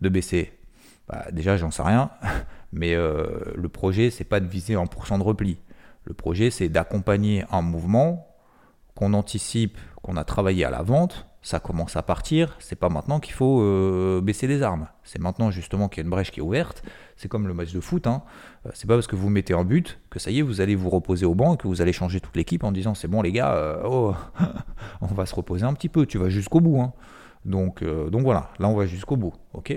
de 0.00 0.08
baisser? 0.08 0.52
Bah, 1.08 1.26
Déjà, 1.30 1.56
j'en 1.56 1.70
sais 1.70 1.82
rien. 1.82 2.10
Mais 2.72 2.96
euh, 2.96 3.26
le 3.54 3.68
projet, 3.68 4.10
c'est 4.10 4.24
pas 4.24 4.40
de 4.40 4.48
viser 4.48 4.74
en 4.74 4.88
pourcent 4.88 5.18
de 5.18 5.22
repli. 5.22 5.58
Le 6.04 6.14
projet, 6.14 6.50
c'est 6.50 6.68
d'accompagner 6.68 7.44
un 7.52 7.62
mouvement 7.62 8.31
qu'on 8.94 9.14
anticipe 9.14 9.78
qu'on 10.02 10.16
a 10.16 10.24
travaillé 10.24 10.64
à 10.64 10.70
la 10.70 10.82
vente, 10.82 11.26
ça 11.42 11.58
commence 11.58 11.96
à 11.96 12.02
partir. 12.02 12.56
C'est 12.60 12.76
pas 12.76 12.88
maintenant 12.88 13.20
qu'il 13.20 13.34
faut 13.34 13.60
euh, 13.60 14.20
baisser 14.22 14.46
les 14.46 14.62
armes. 14.62 14.88
C'est 15.02 15.20
maintenant 15.20 15.50
justement 15.50 15.88
qu'il 15.88 15.98
y 15.98 16.02
a 16.02 16.04
une 16.04 16.10
brèche 16.10 16.30
qui 16.30 16.40
est 16.40 16.42
ouverte. 16.42 16.82
C'est 17.16 17.28
comme 17.28 17.48
le 17.48 17.54
match 17.54 17.72
de 17.72 17.80
foot. 17.80 18.06
Hein. 18.06 18.22
Euh, 18.66 18.70
c'est 18.74 18.86
pas 18.86 18.94
parce 18.94 19.08
que 19.08 19.16
vous 19.16 19.28
mettez 19.28 19.52
un 19.52 19.64
but 19.64 19.98
que 20.08 20.18
ça 20.18 20.30
y 20.30 20.38
est, 20.38 20.42
vous 20.42 20.60
allez 20.60 20.76
vous 20.76 20.90
reposer 20.90 21.26
au 21.26 21.34
banc 21.34 21.56
que 21.56 21.66
vous 21.66 21.82
allez 21.82 21.92
changer 21.92 22.20
toute 22.20 22.36
l'équipe 22.36 22.62
en 22.64 22.72
disant 22.72 22.94
c'est 22.94 23.08
bon 23.08 23.22
les 23.22 23.32
gars, 23.32 23.54
euh, 23.54 23.82
oh, 23.84 24.14
on 25.00 25.06
va 25.06 25.26
se 25.26 25.34
reposer 25.34 25.64
un 25.64 25.74
petit 25.74 25.88
peu. 25.88 26.06
Tu 26.06 26.18
vas 26.18 26.28
jusqu'au 26.28 26.60
bout. 26.60 26.80
Hein. 26.80 26.92
Donc, 27.44 27.82
donc 27.82 28.22
voilà, 28.22 28.50
là 28.60 28.68
on 28.68 28.76
va 28.76 28.86
jusqu'au 28.86 29.16
bout. 29.16 29.34
Ok? 29.52 29.76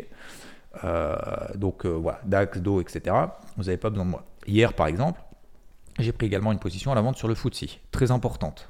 donc 1.55 1.85
voilà, 1.85 2.19
DAX, 2.25 2.59
Do, 2.59 2.79
etc. 2.79 3.15
Vous 3.57 3.63
n'avez 3.63 3.77
pas 3.77 3.89
besoin 3.89 4.05
de 4.05 4.11
moi. 4.11 4.23
Hier 4.45 4.73
par 4.73 4.85
exemple, 4.85 5.19
j'ai 5.97 6.11
pris 6.11 6.27
également 6.27 6.51
une 6.51 6.59
position 6.59 6.91
à 6.91 6.95
la 6.95 7.01
vente 7.01 7.17
sur 7.17 7.27
le 7.27 7.33
FTSE, 7.33 7.79
très 7.91 8.11
importante 8.11 8.69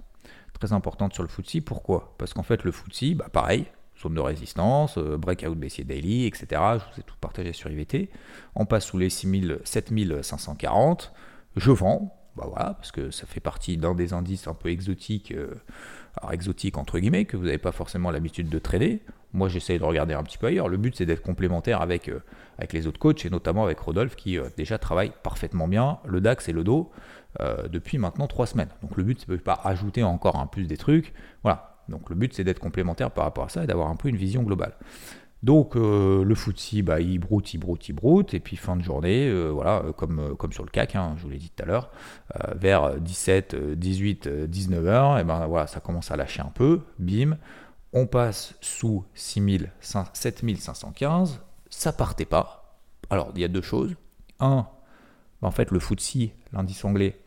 très 0.59 0.73
importante 0.73 1.13
sur 1.13 1.23
le 1.23 1.29
FTSE. 1.29 1.61
Pourquoi? 1.65 2.15
Parce 2.17 2.33
qu'en 2.33 2.43
fait, 2.43 2.63
le 2.63 2.71
FTSE, 2.71 3.13
bah, 3.15 3.29
pareil, 3.31 3.65
zone 4.01 4.15
de 4.15 4.19
résistance, 4.19 4.97
euh, 4.97 5.17
breakout 5.17 5.55
baissier 5.55 5.83
daily, 5.83 6.25
etc. 6.25 6.47
Je 6.51 6.93
vous 6.93 6.99
ai 6.99 7.03
tout 7.03 7.15
partagé 7.19 7.53
sur 7.53 7.69
IVT. 7.69 8.09
On 8.55 8.65
passe 8.65 8.85
sous 8.85 8.97
les 8.97 9.09
6000, 9.09 9.59
7540. 9.63 11.13
Je 11.55 11.71
vends, 11.71 12.15
bah 12.35 12.45
voilà, 12.49 12.73
parce 12.73 12.91
que 12.91 13.11
ça 13.11 13.25
fait 13.25 13.39
partie 13.39 13.77
d'un 13.77 13.95
des 13.95 14.13
indices 14.13 14.47
un 14.47 14.53
peu 14.53 14.69
exotiques, 14.69 15.31
euh, 15.31 15.55
alors 16.17 16.33
exotiques 16.33 16.77
entre 16.77 16.99
guillemets, 16.99 17.25
que 17.25 17.37
vous 17.37 17.45
n'avez 17.45 17.57
pas 17.57 17.71
forcément 17.71 18.11
l'habitude 18.11 18.49
de 18.49 18.59
trader. 18.59 19.01
Moi, 19.35 19.49
j'essaye 19.49 19.77
de 19.77 19.83
regarder 19.83 20.13
un 20.13 20.23
petit 20.23 20.37
peu 20.37 20.47
ailleurs. 20.47 20.67
Le 20.67 20.77
but, 20.77 20.95
c'est 20.95 21.05
d'être 21.05 21.21
complémentaire 21.21 21.81
avec, 21.81 22.09
euh, 22.09 22.23
avec 22.57 22.73
les 22.73 22.87
autres 22.87 22.99
coachs 22.99 23.25
et 23.25 23.29
notamment 23.29 23.63
avec 23.63 23.79
Rodolphe 23.79 24.15
qui 24.15 24.39
déjà 24.57 24.77
travaille 24.77 25.11
parfaitement 25.23 25.67
bien 25.67 25.99
le 26.05 26.21
DAX 26.21 26.49
et 26.49 26.53
le 26.53 26.63
dos. 26.63 26.91
Euh, 27.41 27.67
depuis 27.67 27.97
maintenant 27.97 28.27
trois 28.27 28.45
semaines. 28.45 28.69
Donc 28.81 28.95
le 28.95 29.03
but, 29.03 29.25
c'est 29.27 29.37
pas 29.43 29.59
ajouter 29.65 30.03
encore 30.03 30.37
un 30.37 30.47
plus 30.47 30.67
des 30.67 30.77
trucs. 30.77 31.13
Voilà. 31.43 31.81
Donc 31.89 32.09
le 32.09 32.15
but, 32.15 32.33
c'est 32.33 32.45
d'être 32.45 32.59
complémentaire 32.59 33.11
par 33.11 33.25
rapport 33.25 33.45
à 33.45 33.49
ça 33.49 33.63
et 33.63 33.67
d'avoir 33.67 33.89
un 33.89 33.97
peu 33.97 34.07
une 34.07 34.15
vision 34.15 34.43
globale. 34.43 34.73
Donc 35.43 35.75
euh, 35.75 36.23
le 36.23 36.33
FTSE, 36.33 36.81
bah, 36.81 37.01
il 37.01 37.19
broute, 37.19 37.53
il 37.53 37.57
broute, 37.57 37.89
il 37.89 37.93
broute, 37.93 38.33
et 38.33 38.39
puis 38.39 38.55
fin 38.55 38.77
de 38.77 38.81
journée, 38.81 39.27
euh, 39.27 39.49
voilà, 39.49 39.83
comme, 39.97 40.35
comme 40.37 40.53
sur 40.53 40.63
le 40.63 40.69
CAC, 40.69 40.95
hein, 40.95 41.13
je 41.17 41.23
vous 41.23 41.29
l'ai 41.29 41.37
dit 41.37 41.51
tout 41.55 41.61
à 41.61 41.65
l'heure, 41.65 41.91
vers 42.55 42.99
17, 42.99 43.73
18, 43.75 44.27
19 44.47 44.87
heures, 44.87 45.19
et 45.19 45.23
ben 45.23 45.45
voilà, 45.45 45.67
ça 45.67 45.81
commence 45.81 46.09
à 46.09 46.15
lâcher 46.15 46.41
un 46.41 46.51
peu, 46.55 46.81
bim, 46.99 47.37
on 47.93 48.07
passe 48.07 48.55
sous 48.61 49.05
7515, 49.13 51.41
ça 51.69 51.93
partait 51.93 52.25
pas. 52.25 52.79
Alors 53.09 53.31
il 53.35 53.41
y 53.41 53.43
a 53.43 53.47
deux 53.47 53.61
choses. 53.61 53.95
Un, 54.39 54.67
bah, 55.41 55.47
en 55.47 55.51
fait 55.51 55.71
le 55.71 55.79
FTSE, 55.79 56.29
l'indice 56.53 56.83
anglais, 56.85 57.19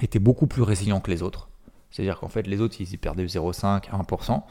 était 0.00 0.18
beaucoup 0.18 0.46
plus 0.46 0.62
résilient 0.62 1.00
que 1.00 1.10
les 1.10 1.22
autres. 1.22 1.48
C'est-à-dire 1.90 2.20
qu'en 2.20 2.28
fait 2.28 2.46
les 2.46 2.60
autres, 2.60 2.80
ils 2.80 2.98
perdaient 2.98 3.26
0,5 3.26 3.88
à 3.90 3.98
1%, 3.98 4.42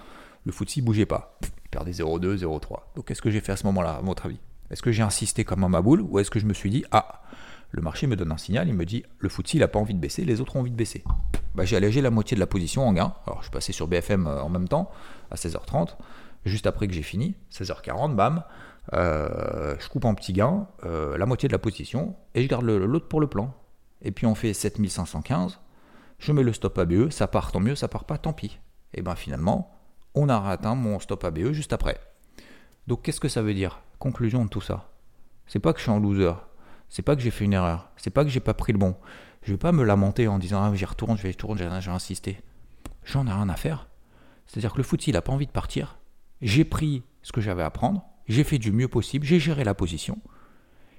le 0.46 0.52
FTSE 0.52 0.80
bougeait 0.80 1.06
pas 1.06 1.38
des 1.84 1.94
0,2, 1.94 2.38
0,3. 2.38 2.80
Donc 2.96 3.06
qu'est-ce 3.06 3.22
que 3.22 3.30
j'ai 3.30 3.42
fait 3.42 3.52
à 3.52 3.58
ce 3.58 3.66
moment-là, 3.66 3.96
à 3.96 4.02
votre 4.02 4.28
avis? 4.28 4.40
Est-ce 4.72 4.82
que 4.82 4.92
j'ai 4.92 5.04
insisté 5.04 5.44
comme 5.44 5.64
un 5.64 5.70
maboule 5.70 6.02
ou 6.02 6.20
est-ce 6.20 6.32
que 6.32 6.40
je 6.40 6.46
me 6.46 6.54
suis 6.54 6.70
dit, 6.70 6.86
ah, 6.92 7.22
le 7.72 7.82
marché 7.82 8.08
me 8.08 8.16
donne 8.16 8.32
un 8.32 8.38
signal, 8.38 8.68
il 8.68 8.74
me 8.74 8.86
dit, 8.86 9.04
le 9.20 9.30
FTSE, 9.30 9.56
il 9.56 9.60
n'a 9.60 9.68
pas 9.68 9.80
envie 9.80 9.94
de 9.94 10.00
baisser, 10.00 10.24
les 10.24 10.40
autres 10.40 10.56
ont 10.56 10.62
envie 10.62 10.72
de 10.72 10.75
baisser. 10.75 11.04
Bah, 11.54 11.66
j'ai 11.66 11.75
allégé 11.75 12.02
la 12.02 12.10
moitié 12.10 12.36
de 12.36 12.40
la 12.40 12.48
position 12.48 12.88
en 12.88 12.94
gain. 12.94 13.14
Alors 13.28 13.40
je 13.40 13.46
suis 13.46 13.52
passé 13.52 13.74
sur 13.74 13.88
BFM 13.88 14.28
euh, 14.28 14.42
en 14.42 14.50
même 14.50 14.68
temps, 14.68 14.90
à 15.32 15.36
16h30, 15.36 15.96
juste 16.46 16.67
après 16.67 16.88
que 16.88 16.94
j'ai 16.94 17.01
fini, 17.01 17.36
16h40, 17.51 18.15
bam, 18.15 18.44
euh, 18.94 19.75
je 19.79 19.89
coupe 19.89 20.05
en 20.05 20.13
petit 20.13 20.34
gain 20.34 20.67
euh, 20.84 21.17
la 21.17 21.25
moitié 21.25 21.48
de 21.48 21.53
la 21.53 21.60
position 21.60 22.15
et 22.36 22.44
je 22.44 22.48
garde 22.48 22.65
l'autre 22.65 23.08
pour 23.08 23.20
le 23.20 23.27
plan. 23.27 23.53
Et 24.01 24.12
puis 24.12 24.25
on 24.25 24.36
fait 24.36 24.53
7515, 24.53 25.60
je 26.20 26.32
mets 26.32 26.44
le 26.44 26.53
stop 26.53 26.77
ABE, 26.77 27.10
ça 27.10 27.27
part 27.27 27.51
tant 27.51 27.60
mieux, 27.60 27.75
ça 27.75 27.88
part 27.88 28.05
pas 28.05 28.17
tant 28.17 28.34
pis. 28.34 28.60
Et 28.94 29.01
ben 29.01 29.15
finalement, 29.15 29.72
on 30.13 30.29
a 30.29 30.50
atteint 30.50 30.75
mon 30.75 31.00
stop 31.00 31.24
ABE 31.24 31.51
juste 31.51 31.74
après. 31.74 32.00
Donc 32.88 33.01
qu'est-ce 33.01 33.20
que 33.20 33.27
ça 33.27 33.41
veut 33.41 33.53
dire 33.53 33.82
Conclusion 33.98 34.46
de 34.46 34.50
tout 34.50 34.62
ça? 34.62 34.89
C'est 35.48 35.60
pas 35.60 35.74
que 35.74 35.79
je 35.79 35.84
suis 35.84 35.91
en 35.91 36.00
loser, 36.00 36.34
c'est 36.89 37.01
pas 37.01 37.15
que 37.15 37.22
j'ai 37.22 37.32
fait 37.32 37.46
une 37.46 37.53
erreur, 37.53 37.89
c'est 37.98 38.10
pas 38.10 38.24
que 38.24 38.29
j'ai 38.29 38.39
pas 38.39 38.53
pris 38.53 38.74
le 38.74 38.79
bon. 38.79 38.96
Je 39.41 39.51
vais 39.51 39.58
pas 39.58 39.72
me 39.72 39.84
lamenter 39.84 40.27
en 40.27 40.39
disant 40.39 40.63
ah 40.63 40.72
j'y 40.74 40.86
retourne, 40.86 41.17
je 41.17 41.24
vais 41.24 41.29
retourner, 41.29 41.62
je 41.79 41.89
vais 41.89 41.96
insister. 41.96 42.41
J'en 43.03 43.27
ai 43.27 43.32
rien 43.32 43.50
à 43.50 43.55
faire. 43.55 43.88
C'est-à-dire 44.48 44.74
que 44.74 44.78
le 44.78 44.84
foot, 44.84 45.08
il 45.08 45.18
a 45.18 45.22
pas 45.22 45.34
envie 45.34 45.48
de 45.48 45.52
partir. 45.52 46.00
J'ai 46.42 46.66
pris 46.66 47.04
ce 47.22 47.32
que 47.32 47.42
j'avais 47.42 47.64
à 47.64 47.70
prendre, 47.72 48.06
j'ai 48.28 48.44
fait 48.44 48.58
du 48.58 48.72
mieux 48.72 48.88
possible, 48.88 49.25
j'ai 49.25 49.40
géré 49.40 49.64
la 49.64 49.74
position. 49.74 50.20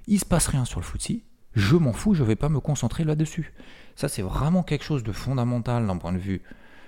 Il 0.07 0.19
se 0.19 0.25
passe 0.25 0.49
rien 0.49 0.65
sur 0.65 0.81
le 0.81 0.85
footsie, 0.85 1.25
je 1.55 1.77
m'en 1.77 1.93
fous, 1.93 2.15
je 2.15 2.25
vais 2.25 2.37
pas 2.37 2.49
me 2.49 2.61
concentrer 2.61 3.05
là-dessus. 3.05 3.53
Ça, 3.95 4.09
c'est 4.09 4.23
vraiment 4.23 4.63
quelque 4.63 4.85
chose 4.85 5.03
de 5.03 5.13
fondamental 5.13 5.87
d'un 5.87 5.97
point 5.97 6.13
de 6.13 6.19
vue 6.19 6.43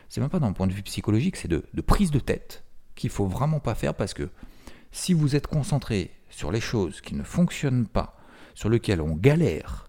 c'est 0.08 0.20
même 0.20 0.30
pas 0.30 0.40
d'un 0.40 0.52
point 0.52 0.66
de 0.66 0.72
vue 0.72 0.82
psychologique, 0.82 1.36
c'est 1.36 1.48
de, 1.48 1.62
prise 1.86 2.10
de 2.10 2.18
tête 2.18 2.64
qu'il 2.94 3.10
faut 3.10 3.26
vraiment 3.26 3.60
pas 3.60 3.74
faire 3.74 3.94
parce 3.94 4.14
que 4.14 4.30
si 4.90 5.12
vous 5.12 5.36
êtes 5.36 5.46
concentré 5.46 6.10
sur 6.30 6.50
les 6.50 6.60
choses 6.60 7.00
qui 7.00 7.14
ne 7.14 7.22
fonctionnent 7.22 7.86
pas, 7.86 8.16
sur 8.54 8.68
lesquelles 8.68 9.00
on 9.00 9.14
galère, 9.14 9.86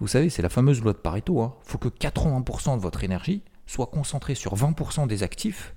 vous 0.00 0.08
savez, 0.08 0.28
c'est 0.28 0.42
la 0.42 0.48
fameuse 0.48 0.82
loi 0.82 0.92
de 0.92 0.98
Pareto, 0.98 1.38
il 1.38 1.42
hein. 1.42 1.54
faut 1.62 1.78
que 1.78 1.88
80% 1.88 2.76
de 2.76 2.82
votre 2.82 3.04
énergie 3.04 3.42
soit 3.66 3.86
concentrée 3.86 4.34
sur 4.34 4.56
20% 4.56 5.06
des 5.06 5.22
actifs 5.22 5.74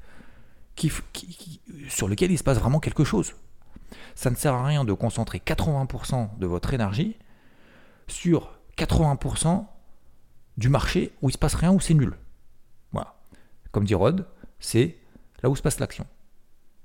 sur 1.89 2.07
lesquels 2.07 2.31
il 2.31 2.37
se 2.37 2.43
passe 2.43 2.59
vraiment 2.59 2.79
quelque 2.79 3.03
chose. 3.03 3.33
Ça 4.15 4.29
ne 4.29 4.35
sert 4.35 4.53
à 4.53 4.65
rien 4.65 4.85
de 4.85 4.93
concentrer 4.93 5.41
80% 5.45 6.37
de 6.37 6.47
votre 6.47 6.73
énergie 6.73 7.17
sur 8.07 8.57
80% 8.77 9.65
du 10.57 10.69
marché 10.69 11.13
où 11.21 11.29
il 11.29 11.33
se 11.33 11.37
passe 11.37 11.55
rien, 11.55 11.71
où 11.71 11.79
c'est 11.79 11.93
nul 11.93 12.17
comme 13.77 13.85
dit 13.85 13.93
Rod, 13.93 14.25
c'est 14.59 14.97
là 15.43 15.51
où 15.51 15.55
se 15.55 15.61
passe 15.61 15.79
l'action. 15.79 16.07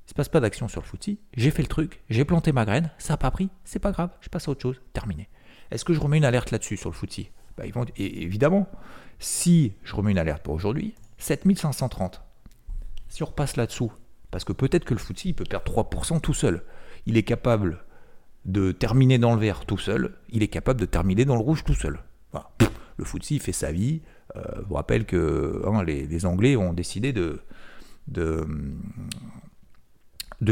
Il 0.06 0.10
se 0.10 0.14
passe 0.14 0.28
pas 0.28 0.40
d'action 0.40 0.68
sur 0.68 0.82
le 0.82 0.86
footy, 0.86 1.18
j'ai 1.34 1.50
fait 1.50 1.62
le 1.62 1.68
truc, 1.68 2.02
j'ai 2.10 2.26
planté 2.26 2.52
ma 2.52 2.66
graine, 2.66 2.90
ça 2.98 3.14
n'a 3.14 3.16
pas 3.16 3.30
pris, 3.30 3.48
c'est 3.64 3.78
pas 3.78 3.92
grave, 3.92 4.10
je 4.20 4.28
passe 4.28 4.46
à 4.46 4.50
autre 4.50 4.60
chose, 4.60 4.82
terminé. 4.92 5.30
Est-ce 5.70 5.86
que 5.86 5.94
je 5.94 6.00
remets 6.00 6.18
une 6.18 6.26
alerte 6.26 6.50
là-dessus 6.50 6.76
sur 6.76 6.90
le 6.90 6.94
footy? 6.94 7.30
Bah, 7.56 7.64
Évidemment, 7.96 8.68
si 9.18 9.72
je 9.84 9.94
remets 9.94 10.10
une 10.10 10.18
alerte 10.18 10.42
pour 10.42 10.52
aujourd'hui, 10.52 10.94
7530. 11.16 12.20
Si 13.12 13.22
on 13.22 13.26
repasse 13.26 13.56
là-dessous, 13.56 13.92
parce 14.30 14.42
que 14.42 14.54
peut-être 14.54 14.86
que 14.86 14.94
le 14.94 14.98
footy, 14.98 15.28
il 15.28 15.34
peut 15.34 15.44
perdre 15.44 15.70
3% 15.70 16.22
tout 16.22 16.32
seul. 16.32 16.64
Il 17.04 17.18
est 17.18 17.24
capable 17.24 17.84
de 18.46 18.72
terminer 18.72 19.18
dans 19.18 19.34
le 19.34 19.38
vert 19.38 19.66
tout 19.66 19.76
seul, 19.76 20.14
il 20.30 20.42
est 20.42 20.48
capable 20.48 20.80
de 20.80 20.86
terminer 20.86 21.26
dans 21.26 21.34
le 21.34 21.42
rouge 21.42 21.62
tout 21.62 21.74
seul. 21.74 22.00
Le 22.96 23.04
footy, 23.04 23.34
il 23.34 23.42
fait 23.42 23.52
sa 23.52 23.70
vie, 23.70 24.00
je 24.34 24.40
euh, 24.40 24.62
vous 24.66 24.76
rappelle 24.76 25.04
que 25.04 25.62
hein, 25.66 25.84
les, 25.84 26.24
Anglais 26.24 26.56
ont 26.56 26.72
décidé 26.72 27.12
de, 27.12 27.40
de, 28.08 28.46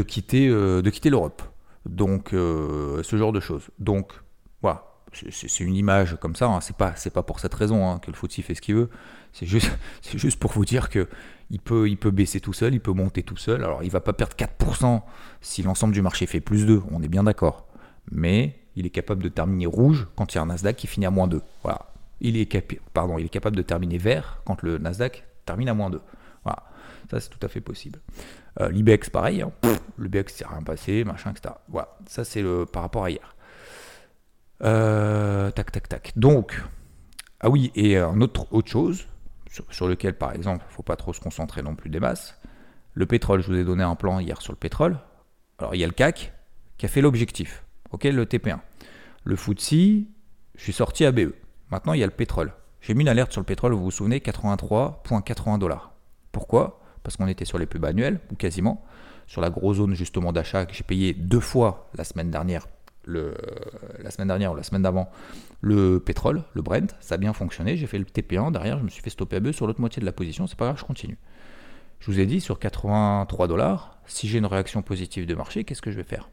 quitter, 0.03 0.47
euh, 0.47 0.83
quitter 0.83 1.09
l'Europe. 1.09 1.41
Donc, 1.87 2.31
euh, 2.33 3.01
ce 3.01 3.15
genre 3.17 3.31
de 3.31 3.39
choses. 3.39 3.71
Donc, 3.79 4.13
voilà. 4.61 4.90
C'est 5.13 5.59
une 5.59 5.75
image 5.75 6.17
comme 6.21 6.35
ça, 6.35 6.47
hein. 6.47 6.59
c'est 6.61 6.75
pas 7.13 7.23
pour 7.23 7.39
cette 7.39 7.53
raison 7.53 7.89
hein, 7.89 7.99
que 7.99 8.09
le 8.09 8.15
foot 8.15 8.31
fait 8.31 8.55
ce 8.55 8.61
qu'il 8.61 8.75
veut. 8.75 8.89
C'est 9.33 9.45
juste 9.45 9.69
c'est 10.01 10.17
juste 10.17 10.39
pour 10.39 10.51
vous 10.51 10.65
dire 10.65 10.89
que 10.89 11.07
il 11.49 11.59
peut 11.59 12.11
baisser 12.11 12.39
tout 12.39 12.53
seul, 12.53 12.73
il 12.73 12.79
peut 12.79 12.93
monter 12.93 13.23
tout 13.23 13.37
seul. 13.37 13.63
Alors 13.63 13.83
il 13.83 13.91
va 13.91 13.99
pas 13.99 14.13
perdre 14.13 14.35
4% 14.35 15.01
si 15.41 15.63
l'ensemble 15.63 15.93
du 15.93 16.01
marché 16.01 16.25
fait 16.25 16.39
plus 16.39 16.65
2, 16.65 16.81
on 16.91 17.03
est 17.03 17.09
bien 17.09 17.23
d'accord. 17.23 17.67
Mais 18.09 18.57
il 18.75 18.85
est 18.85 18.89
capable 18.89 19.21
de 19.21 19.29
terminer 19.29 19.65
rouge 19.65 20.07
quand 20.15 20.33
il 20.33 20.37
y 20.37 20.39
a 20.39 20.41
un 20.43 20.45
Nasdaq 20.45 20.77
qui 20.77 20.87
finit 20.87 21.05
à 21.05 21.11
moins 21.11 21.27
2. 21.27 21.41
Voilà 21.63 21.91
il 22.21 22.37
est, 22.37 22.79
pardon, 22.93 23.17
il 23.17 23.25
est 23.25 23.29
capable 23.29 23.55
de 23.55 23.61
terminer 23.61 23.97
vert 23.97 24.41
quand 24.45 24.61
le 24.61 24.77
Nasdaq 24.77 25.25
termine 25.45 25.69
à 25.69 25.73
moins 25.73 25.89
2. 25.89 25.99
Voilà, 26.43 26.63
ça 27.09 27.19
c'est 27.19 27.29
tout 27.29 27.43
à 27.43 27.49
fait 27.49 27.61
possible. 27.61 27.99
Euh, 28.59 28.69
L'IBEX, 28.69 29.09
pareil, 29.09 29.41
hein. 29.41 29.51
l'IBEX, 29.97 30.35
c'est 30.37 30.47
rien 30.47 30.61
passé, 30.61 31.03
machin, 31.03 31.31
etc. 31.31 31.55
Voilà, 31.67 31.97
ça 32.07 32.23
c'est 32.23 32.41
le 32.41 32.65
par 32.65 32.83
rapport 32.83 33.05
à 33.05 33.09
hier. 33.09 33.35
Euh, 34.63 35.51
tac, 35.51 35.71
tac, 35.71 35.89
tac. 35.89 36.11
Donc, 36.15 36.61
ah 37.39 37.49
oui, 37.49 37.71
et 37.75 37.97
un 37.97 38.21
autre, 38.21 38.47
autre 38.51 38.69
chose, 38.69 39.07
sur, 39.69 39.87
lequel 39.87 40.17
par 40.17 40.33
exemple, 40.33 40.65
il 40.69 40.73
faut 40.73 40.83
pas 40.83 40.95
trop 40.95 41.13
se 41.13 41.19
concentrer 41.19 41.61
non 41.61 41.75
plus 41.75 41.89
des 41.89 41.99
masses. 41.99 42.39
Le 42.93 43.05
pétrole, 43.05 43.41
je 43.41 43.47
vous 43.47 43.57
ai 43.57 43.63
donné 43.63 43.83
un 43.83 43.95
plan 43.95 44.19
hier 44.19 44.41
sur 44.41 44.53
le 44.53 44.57
pétrole. 44.57 44.99
Alors 45.57 45.75
il 45.75 45.81
y 45.81 45.83
a 45.83 45.87
le 45.87 45.93
CAC 45.93 46.33
qui 46.77 46.85
a 46.85 46.89
fait 46.89 47.01
l'objectif, 47.01 47.63
ok, 47.91 48.05
le 48.05 48.25
TP1. 48.25 48.59
Le 49.23 49.35
FTSE, 49.35 50.05
je 50.55 50.63
suis 50.63 50.73
sorti 50.73 51.05
à 51.05 51.11
BE. 51.11 51.33
Maintenant, 51.69 51.93
il 51.93 51.99
y 51.99 52.03
a 52.03 52.07
le 52.07 52.11
pétrole. 52.11 52.53
J'ai 52.81 52.93
mis 52.93 53.01
une 53.01 53.07
alerte 53.07 53.31
sur 53.31 53.41
le 53.41 53.45
pétrole, 53.45 53.73
vous 53.73 53.83
vous 53.83 53.91
souvenez, 53.91 54.19
83,80 54.19 55.59
dollars. 55.59 55.93
Pourquoi? 56.31 56.81
Parce 57.03 57.17
qu'on 57.17 57.27
était 57.27 57.45
sur 57.45 57.57
les 57.57 57.65
pubs 57.65 57.85
annuels, 57.85 58.19
ou 58.31 58.35
quasiment, 58.35 58.83
sur 59.27 59.41
la 59.41 59.49
grosse 59.49 59.77
zone 59.77 59.93
justement 59.93 60.33
d'achat 60.33 60.65
que 60.65 60.73
j'ai 60.73 60.83
payé 60.83 61.13
deux 61.13 61.39
fois 61.39 61.89
la 61.95 62.03
semaine 62.03 62.31
dernière, 62.31 62.67
la 63.05 64.11
semaine 64.11 64.27
dernière 64.27 64.51
ou 64.51 64.55
la 64.55 64.63
semaine 64.63 64.83
d'avant, 64.83 65.09
le 65.61 65.99
pétrole, 65.99 66.43
le 66.53 66.61
Brent, 66.61 66.95
ça 66.99 67.15
a 67.15 67.17
bien 67.17 67.33
fonctionné. 67.33 67.77
J'ai 67.77 67.87
fait 67.87 67.97
le 67.97 68.05
TP1, 68.05 68.51
derrière, 68.51 68.79
je 68.79 68.83
me 68.83 68.89
suis 68.89 69.01
fait 69.01 69.09
stopper 69.09 69.37
à 69.37 69.39
bœuf 69.39 69.55
sur 69.55 69.67
l'autre 69.67 69.79
moitié 69.81 69.99
de 69.99 70.05
la 70.05 70.11
position, 70.11 70.47
c'est 70.47 70.57
pas 70.57 70.65
grave, 70.65 70.77
je 70.79 70.85
continue. 70.85 71.17
Je 71.99 72.07
vous 72.07 72.19
ai 72.19 72.25
dit, 72.25 72.41
sur 72.41 72.59
83 72.59 73.47
dollars, 73.47 73.99
si 74.05 74.27
j'ai 74.27 74.39
une 74.39 74.45
réaction 74.45 74.81
positive 74.81 75.25
de 75.25 75.35
marché, 75.35 75.63
qu'est-ce 75.63 75.81
que 75.81 75.91
je 75.91 75.97
vais 75.97 76.03
faire? 76.03 76.29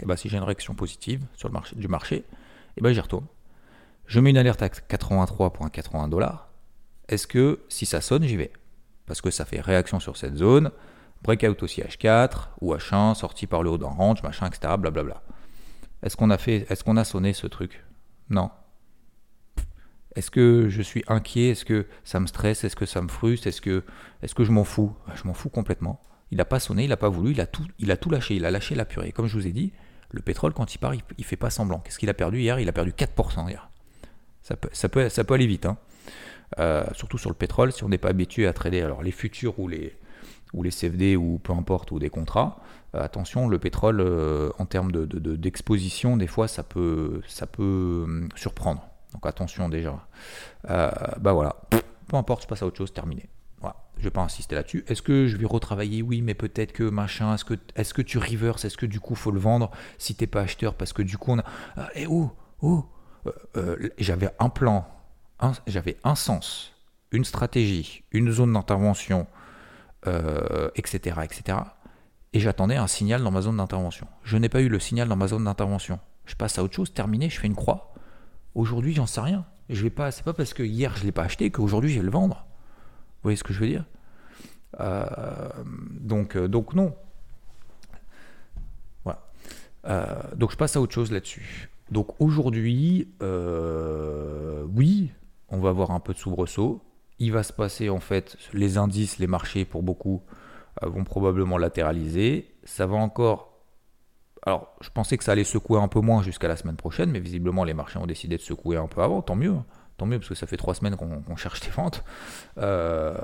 Et 0.00 0.04
eh 0.04 0.06
bien, 0.06 0.16
si 0.16 0.28
j'ai 0.28 0.36
une 0.36 0.42
réaction 0.42 0.74
positive 0.74 1.24
sur 1.36 1.48
le 1.48 1.52
marché, 1.52 1.76
du 1.76 1.86
marché, 1.86 2.16
et 2.16 2.24
eh 2.78 2.80
ben, 2.80 2.92
j'y 2.92 3.00
retourne. 3.00 3.26
Je 4.06 4.18
mets 4.20 4.30
une 4.30 4.36
alerte 4.36 4.62
à 4.62 4.68
83,80 4.68 6.08
dollars. 6.08 6.48
Est-ce 7.08 7.26
que 7.26 7.60
si 7.68 7.86
ça 7.86 8.00
sonne, 8.00 8.24
j'y 8.24 8.36
vais? 8.36 8.52
Parce 9.06 9.20
que 9.20 9.30
ça 9.30 9.44
fait 9.44 9.60
réaction 9.60 10.00
sur 10.00 10.16
cette 10.16 10.36
zone. 10.36 10.70
Breakout 11.22 11.62
aussi 11.62 11.80
H4 11.80 12.48
ou 12.60 12.74
H1, 12.74 13.14
sorti 13.14 13.46
par 13.46 13.62
le 13.62 13.70
haut 13.70 13.78
d'un 13.78 13.88
range, 13.88 14.22
machin, 14.22 14.46
etc. 14.46 14.74
Blablabla. 14.78 15.22
Est-ce 16.02 16.16
qu'on 16.16 16.30
a 16.30 16.38
fait, 16.38 16.66
est-ce 16.68 16.82
qu'on 16.82 16.96
a 16.96 17.04
sonné 17.04 17.32
ce 17.32 17.46
truc? 17.46 17.84
Non. 18.28 18.50
Est-ce 20.16 20.30
que 20.30 20.68
je 20.68 20.82
suis 20.82 21.04
inquiet? 21.06 21.50
Est-ce 21.50 21.64
que 21.64 21.86
ça 22.04 22.18
me 22.18 22.26
stresse? 22.26 22.64
Est-ce 22.64 22.76
que 22.76 22.86
ça 22.86 23.00
me 23.00 23.08
frustre? 23.08 23.46
Est-ce 23.46 23.60
que, 23.60 23.84
est 24.22 24.34
que 24.34 24.44
je 24.44 24.50
m'en 24.50 24.64
fous? 24.64 24.94
Je 25.14 25.24
m'en 25.24 25.34
fous 25.34 25.48
complètement. 25.48 26.02
Il 26.30 26.38
n'a 26.38 26.44
pas 26.44 26.60
sonné, 26.60 26.84
il 26.84 26.88
n'a 26.88 26.96
pas 26.96 27.08
voulu, 27.08 27.32
il 27.32 27.40
a, 27.40 27.46
tout, 27.46 27.66
il 27.78 27.90
a 27.90 27.96
tout 27.96 28.10
lâché, 28.10 28.34
il 28.34 28.44
a 28.44 28.50
lâché 28.50 28.74
la 28.74 28.84
purée. 28.84 29.12
Comme 29.12 29.26
je 29.26 29.34
vous 29.34 29.46
ai 29.46 29.52
dit, 29.52 29.72
le 30.10 30.22
pétrole, 30.22 30.52
quand 30.52 30.74
il 30.74 30.78
part, 30.78 30.94
il 30.94 31.02
ne 31.18 31.24
fait 31.24 31.36
pas 31.36 31.50
semblant. 31.50 31.78
Qu'est-ce 31.78 31.98
qu'il 31.98 32.08
a 32.08 32.14
perdu 32.14 32.40
hier? 32.40 32.58
Il 32.58 32.68
a 32.68 32.72
perdu 32.72 32.90
4% 32.92 33.48
hier. 33.48 33.70
Ça 34.42 34.56
peut, 34.56 34.70
ça 34.72 34.88
peut, 34.88 35.08
ça 35.08 35.24
peut 35.24 35.34
aller 35.34 35.46
vite. 35.46 35.66
Hein. 35.66 35.78
Euh, 36.58 36.84
surtout 36.94 37.16
sur 37.16 37.30
le 37.30 37.36
pétrole, 37.36 37.72
si 37.72 37.84
on 37.84 37.88
n'est 37.88 37.98
pas 37.98 38.08
habitué 38.08 38.46
à 38.46 38.52
trader 38.52 38.82
alors 38.82 39.02
les 39.02 39.12
futurs 39.12 39.58
ou 39.58 39.68
les, 39.68 39.96
ou 40.52 40.62
les 40.62 40.70
CFD 40.70 41.16
ou 41.16 41.38
peu 41.42 41.52
importe, 41.52 41.90
ou 41.92 41.98
des 41.98 42.10
contrats, 42.10 42.60
euh, 42.94 43.02
attention, 43.02 43.48
le 43.48 43.58
pétrole, 43.58 44.00
euh, 44.00 44.50
en 44.58 44.66
termes 44.66 44.92
d'exposition, 44.92 46.16
de, 46.16 46.20
des 46.20 46.26
fois, 46.26 46.48
ça 46.48 46.62
peut, 46.62 47.20
ça 47.26 47.46
peut 47.46 48.02
hum, 48.04 48.28
surprendre. 48.36 48.86
Donc 49.12 49.26
attention 49.26 49.68
déjà. 49.68 50.06
bah 50.64 51.32
voilà, 51.32 51.56
peu 52.08 52.16
importe, 52.16 52.42
je 52.42 52.48
passe 52.48 52.62
à 52.62 52.66
autre 52.66 52.78
chose, 52.78 52.92
terminé. 52.92 53.28
Voilà. 53.60 53.76
Je 53.98 54.04
vais 54.04 54.10
pas 54.10 54.22
insister 54.22 54.54
là-dessus. 54.54 54.84
Est-ce 54.88 55.02
que 55.02 55.26
je 55.26 55.36
vais 55.36 55.46
retravailler? 55.46 56.02
Oui, 56.02 56.22
mais 56.22 56.34
peut-être 56.34 56.72
que 56.72 56.84
machin. 56.84 57.34
Est-ce 57.34 57.44
que, 57.44 57.54
est 57.76 57.92
que 57.92 58.02
tu 58.02 58.18
reverse? 58.18 58.64
Est-ce 58.64 58.78
que 58.78 58.86
du 58.86 59.00
coup, 59.00 59.14
faut 59.14 59.30
le 59.30 59.38
vendre 59.38 59.70
si 59.98 60.14
t'es 60.14 60.26
pas 60.26 60.40
acheteur? 60.40 60.74
Parce 60.74 60.92
que 60.92 61.02
du 61.02 61.18
coup, 61.18 61.32
on 61.32 61.38
a. 61.40 61.44
Ah, 61.76 61.90
eh 61.94 62.06
oh, 62.06 62.30
oh 62.62 62.86
euh, 63.26 63.32
euh, 63.56 63.88
j'avais 63.98 64.30
un 64.38 64.48
plan, 64.48 64.86
j'avais 65.66 65.96
un 66.02 66.14
sens, 66.14 66.72
une 67.12 67.24
stratégie, 67.24 68.02
une 68.10 68.32
zone 68.32 68.52
d'intervention, 68.52 69.26
euh, 70.06 70.68
etc. 70.74 71.16
et 72.32 72.40
j'attendais 72.40 72.76
un 72.76 72.88
signal 72.88 73.22
dans 73.22 73.30
ma 73.30 73.40
zone 73.40 73.58
d'intervention. 73.58 74.08
Je 74.24 74.36
n'ai 74.36 74.48
pas 74.48 74.60
eu 74.60 74.68
le 74.68 74.80
signal 74.80 75.08
dans 75.08 75.16
ma 75.16 75.28
zone 75.28 75.44
d'intervention. 75.44 76.00
Je 76.26 76.34
passe 76.34 76.58
à 76.58 76.64
autre 76.64 76.74
chose, 76.74 76.92
terminé, 76.92 77.30
je 77.30 77.38
fais 77.38 77.46
une 77.46 77.54
croix. 77.54 77.92
Aujourd'hui, 78.54 78.94
j'en 78.94 79.06
sais 79.06 79.20
rien. 79.20 79.44
Je 79.68 79.82
vais 79.82 79.90
pas, 79.90 80.10
c'est 80.10 80.24
pas 80.24 80.32
parce 80.32 80.54
que 80.54 80.62
hier 80.62 80.96
je 80.96 81.04
l'ai 81.04 81.12
pas 81.12 81.22
acheté 81.22 81.50
qu'aujourd'hui 81.50 81.90
je 81.90 82.00
vais 82.00 82.04
le 82.04 82.10
vendre. 82.10 82.46
Vous 82.46 83.22
voyez 83.24 83.36
ce 83.36 83.44
que 83.44 83.52
je 83.52 83.60
veux 83.60 83.68
dire? 83.68 83.84
Euh, 84.80 85.06
donc, 86.00 86.36
euh, 86.36 86.48
donc 86.48 86.74
non. 86.74 86.94
Voilà. 89.04 89.22
Donc 90.36 90.50
je 90.50 90.56
passe 90.56 90.76
à 90.76 90.80
autre 90.80 90.94
chose 90.94 91.12
là-dessus. 91.12 91.70
Donc 91.90 92.20
aujourd'hui, 92.20 93.08
oui, 93.20 95.12
on 95.48 95.58
va 95.58 95.68
avoir 95.68 95.92
un 95.92 96.00
peu 96.00 96.12
de 96.12 96.18
soubresaut. 96.18 96.82
Il 97.22 97.30
va 97.30 97.44
se 97.44 97.52
passer 97.52 97.88
en 97.88 98.00
fait 98.00 98.36
les 98.52 98.78
indices, 98.78 99.18
les 99.18 99.28
marchés 99.28 99.64
pour 99.64 99.84
beaucoup 99.84 100.22
vont 100.82 101.04
probablement 101.04 101.56
latéraliser. 101.56 102.54
Ça 102.64 102.86
va 102.86 102.96
encore 102.96 103.52
alors, 104.44 104.74
je 104.80 104.90
pensais 104.90 105.16
que 105.16 105.22
ça 105.22 105.32
allait 105.32 105.44
secouer 105.44 105.78
un 105.80 105.86
peu 105.86 106.00
moins 106.00 106.20
jusqu'à 106.20 106.48
la 106.48 106.56
semaine 106.56 106.74
prochaine, 106.76 107.12
mais 107.12 107.20
visiblement 107.20 107.62
les 107.62 107.74
marchés 107.74 108.00
ont 108.00 108.06
décidé 108.06 108.36
de 108.36 108.42
secouer 108.42 108.76
un 108.76 108.88
peu 108.88 109.00
avant, 109.00 109.22
tant 109.22 109.36
mieux. 109.36 109.54
Tant 109.98 110.06
mieux, 110.06 110.18
parce 110.18 110.28
que 110.28 110.34
ça 110.34 110.48
fait 110.48 110.56
trois 110.56 110.74
semaines 110.74 110.96
qu'on 110.96 111.36
cherche 111.36 111.60
des 111.60 111.70
ventes 111.70 112.02
euh, 112.58 113.14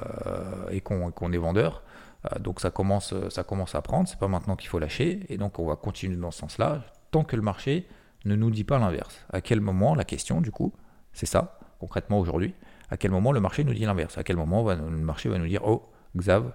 et 0.71 0.81
qu'on 0.81 1.33
est 1.33 1.39
vendeur. 1.39 1.83
Euh, 2.27 2.39
donc 2.39 2.61
ça 2.61 2.71
commence, 2.71 3.15
ça 3.31 3.43
commence 3.43 3.75
à 3.75 3.83
prendre, 3.83 4.09
c'est 4.09 4.19
pas 4.19 4.29
maintenant 4.29 4.55
qu'il 4.55 4.69
faut 4.69 4.79
lâcher, 4.79 5.27
et 5.29 5.39
donc 5.39 5.59
on 5.59 5.67
va 5.67 5.75
continuer 5.75 6.17
dans 6.17 6.31
ce 6.31 6.39
sens-là, 6.39 6.85
tant 7.11 7.25
que 7.25 7.35
le 7.35 7.43
marché 7.43 7.89
ne 8.25 8.37
nous 8.37 8.51
dit 8.51 8.65
pas 8.65 8.79
l'inverse. 8.79 9.25
À 9.33 9.41
quel 9.41 9.61
moment, 9.61 9.97
la 9.97 10.05
question 10.05 10.41
du 10.41 10.53
coup, 10.53 10.73
c'est 11.13 11.27
ça, 11.27 11.59
concrètement 11.81 12.21
aujourd'hui, 12.21 12.55
à 12.91 12.97
quel 12.97 13.11
moment 13.11 13.33
le 13.33 13.41
marché 13.41 13.65
nous 13.65 13.75
dit 13.75 13.85
l'inverse? 13.85 14.19
À 14.19 14.25
quel 14.25 14.37
moment 14.37 14.69
le 14.73 14.77
marché 14.77 15.29
va 15.29 15.39
nous 15.39 15.47
dire, 15.47 15.67
oh, 15.67 15.91
Xav, 16.17 16.53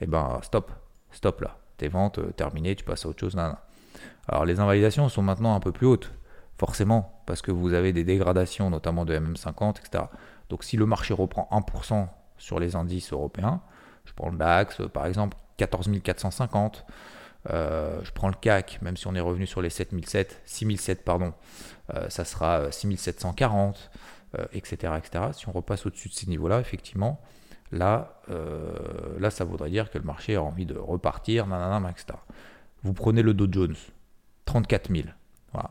eh 0.00 0.06
ben 0.06 0.38
stop, 0.42 0.72
stop 1.10 1.40
là, 1.40 1.58
tes 1.76 1.88
ventes 1.88 2.18
euh, 2.18 2.32
terminées, 2.32 2.74
tu 2.76 2.84
passes 2.84 3.04
à 3.04 3.08
autre 3.08 3.20
chose. 3.20 3.36
Alors 4.28 4.44
les 4.44 4.60
invalidations 4.60 5.08
sont 5.08 5.22
maintenant 5.22 5.54
un 5.54 5.60
peu 5.60 5.72
plus 5.72 5.86
hautes, 5.86 6.12
forcément, 6.58 7.22
parce 7.26 7.42
que 7.42 7.50
vous 7.50 7.72
avez 7.72 7.92
des 7.92 8.04
dégradations, 8.04 8.70
notamment 8.70 9.04
de 9.04 9.16
MM50, 9.16 9.80
etc. 9.80 10.04
Donc 10.48 10.64
si 10.64 10.76
le 10.76 10.86
marché 10.86 11.14
reprend 11.14 11.48
1% 11.50 12.08
sur 12.38 12.60
les 12.60 12.76
indices 12.76 13.12
européens, 13.12 13.60
je 14.04 14.12
prends 14.12 14.30
le 14.30 14.36
DAX 14.36 14.82
par 14.92 15.06
exemple, 15.06 15.36
14 15.56 15.90
450, 16.02 16.84
euh, 17.50 18.00
je 18.04 18.12
prends 18.12 18.28
le 18.28 18.34
CAC, 18.34 18.80
même 18.82 18.96
si 18.96 19.06
on 19.06 19.14
est 19.14 19.20
revenu 19.20 19.46
sur 19.46 19.62
les 19.62 19.70
7007, 19.70 20.42
6007, 20.44 21.04
pardon, 21.04 21.34
euh, 21.94 22.08
ça 22.08 22.24
sera 22.24 22.70
6740, 22.70 23.90
etc., 24.52 24.94
etc. 24.96 25.24
Si 25.32 25.48
on 25.48 25.52
repasse 25.52 25.86
au-dessus 25.86 26.08
de 26.08 26.14
ces 26.14 26.26
niveaux-là, 26.28 26.60
effectivement, 26.60 27.20
là, 27.72 28.20
euh, 28.30 29.18
là, 29.18 29.30
ça 29.30 29.44
voudrait 29.44 29.70
dire 29.70 29.90
que 29.90 29.98
le 29.98 30.04
marché 30.04 30.36
a 30.36 30.42
envie 30.42 30.66
de 30.66 30.76
repartir, 30.76 31.46
nanana, 31.46 31.90
etc. 31.90 32.18
Vous 32.82 32.92
prenez 32.92 33.22
le 33.22 33.34
Dow 33.34 33.48
Jones, 33.50 33.76
34 34.44 34.94
000. 34.94 35.08
Voilà. 35.52 35.70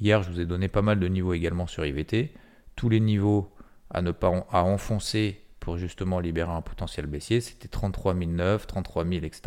Hier, 0.00 0.22
je 0.22 0.30
vous 0.30 0.40
ai 0.40 0.46
donné 0.46 0.68
pas 0.68 0.82
mal 0.82 0.98
de 1.00 1.08
niveaux 1.08 1.34
également 1.34 1.66
sur 1.66 1.84
IVT. 1.84 2.32
Tous 2.76 2.88
les 2.88 3.00
niveaux 3.00 3.52
à 3.90 4.02
ne 4.02 4.10
pas 4.10 4.46
à 4.50 4.62
enfoncer 4.62 5.40
pour 5.60 5.76
justement 5.78 6.18
libérer 6.18 6.50
un 6.50 6.62
potentiel 6.62 7.06
baissier, 7.06 7.40
c'était 7.40 7.68
33 7.68 8.14
009, 8.14 8.66
33 8.66 9.04
000, 9.04 9.24
etc. 9.24 9.40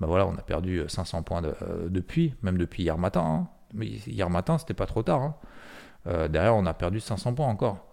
Ben 0.00 0.06
voilà, 0.06 0.26
on 0.26 0.34
a 0.34 0.42
perdu 0.42 0.82
500 0.88 1.22
points 1.22 1.44
euh, 1.44 1.88
depuis, 1.88 2.34
même 2.42 2.56
depuis 2.56 2.82
hier 2.82 2.96
matin. 2.98 3.20
Hein. 3.20 3.48
Mais 3.74 3.86
hier 3.86 4.30
matin, 4.30 4.58
c'était 4.58 4.74
pas 4.74 4.86
trop 4.86 5.02
tard. 5.02 5.20
Hein. 5.20 5.34
Euh, 6.06 6.28
derrière, 6.28 6.54
on 6.54 6.66
a 6.66 6.74
perdu 6.74 7.00
500 7.00 7.34
points 7.34 7.48
encore. 7.48 7.86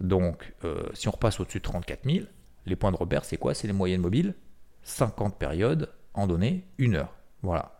Donc, 0.00 0.54
euh, 0.64 0.88
si 0.92 1.08
on 1.08 1.12
repasse 1.12 1.40
au-dessus 1.40 1.58
de 1.58 1.64
34 1.64 2.04
000, 2.04 2.26
les 2.66 2.76
points 2.76 2.92
de 2.92 2.96
repère, 2.96 3.24
c'est 3.24 3.36
quoi? 3.36 3.54
C'est 3.54 3.66
les 3.66 3.72
moyennes 3.72 4.00
mobiles. 4.00 4.34
50 4.82 5.38
périodes 5.38 5.90
en 6.14 6.26
données, 6.26 6.66
une 6.78 6.96
heure. 6.96 7.14
Voilà. 7.42 7.78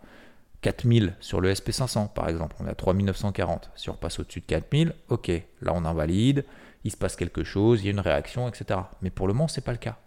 4000 0.62 1.14
sur 1.20 1.42
le 1.42 1.52
SP500 1.52 2.14
par 2.14 2.28
exemple, 2.28 2.56
on 2.58 2.66
est 2.66 2.70
à 2.70 2.74
3940. 2.74 3.70
Si 3.76 3.90
on 3.90 3.92
repasse 3.92 4.18
au-dessus 4.18 4.40
de 4.40 4.46
4000, 4.46 4.94
ok, 5.10 5.30
là 5.60 5.72
on 5.74 5.84
invalide, 5.84 6.46
il 6.84 6.90
se 6.90 6.96
passe 6.96 7.16
quelque 7.16 7.44
chose, 7.44 7.82
il 7.82 7.84
y 7.84 7.88
a 7.88 7.90
une 7.90 8.00
réaction, 8.00 8.48
etc. 8.48 8.80
Mais 9.02 9.10
pour 9.10 9.26
le 9.26 9.34
moment, 9.34 9.46
ce 9.46 9.60
n'est 9.60 9.64
pas 9.64 9.72
le 9.72 9.78
cas. 9.78 9.98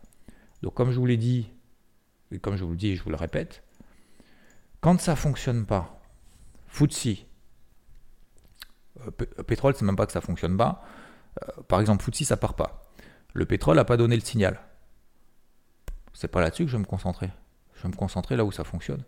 Donc 0.63 0.73
comme 0.73 0.91
je 0.91 0.97
vous 0.97 1.05
l'ai 1.05 1.17
dit, 1.17 1.51
et 2.31 2.39
comme 2.39 2.55
je 2.55 2.63
vous 2.63 2.71
le 2.71 2.77
dis 2.77 2.89
et 2.89 2.95
je 2.95 3.03
vous 3.03 3.11
le 3.11 3.15
répète, 3.15 3.61
quand 4.81 4.99
ça 4.99 5.11
ne 5.11 5.17
fonctionne 5.17 5.65
pas, 5.67 5.99
FTSE, 6.69 7.26
pétrole, 9.11 9.73
c'est 9.75 9.85
même 9.85 9.95
pas 9.95 10.05
que 10.05 10.11
ça 10.11 10.21
fonctionne 10.21 10.57
pas. 10.57 10.83
Euh, 11.41 11.61
par 11.67 11.79
exemple, 11.79 12.03
FTSE, 12.03 12.23
ça 12.23 12.37
part 12.37 12.55
pas. 12.55 12.89
Le 13.33 13.45
pétrole 13.45 13.75
n'a 13.75 13.85
pas 13.85 13.97
donné 13.97 14.15
le 14.15 14.21
signal. 14.21 14.59
C'est 16.13 16.27
pas 16.27 16.41
là-dessus 16.41 16.65
que 16.65 16.71
je 16.71 16.77
vais 16.77 16.81
me 16.81 16.87
concentrer. 16.87 17.29
Je 17.75 17.83
vais 17.83 17.89
me 17.89 17.95
concentrer 17.95 18.35
là 18.35 18.43
où 18.43 18.51
ça 18.51 18.63
fonctionne. 18.63 19.03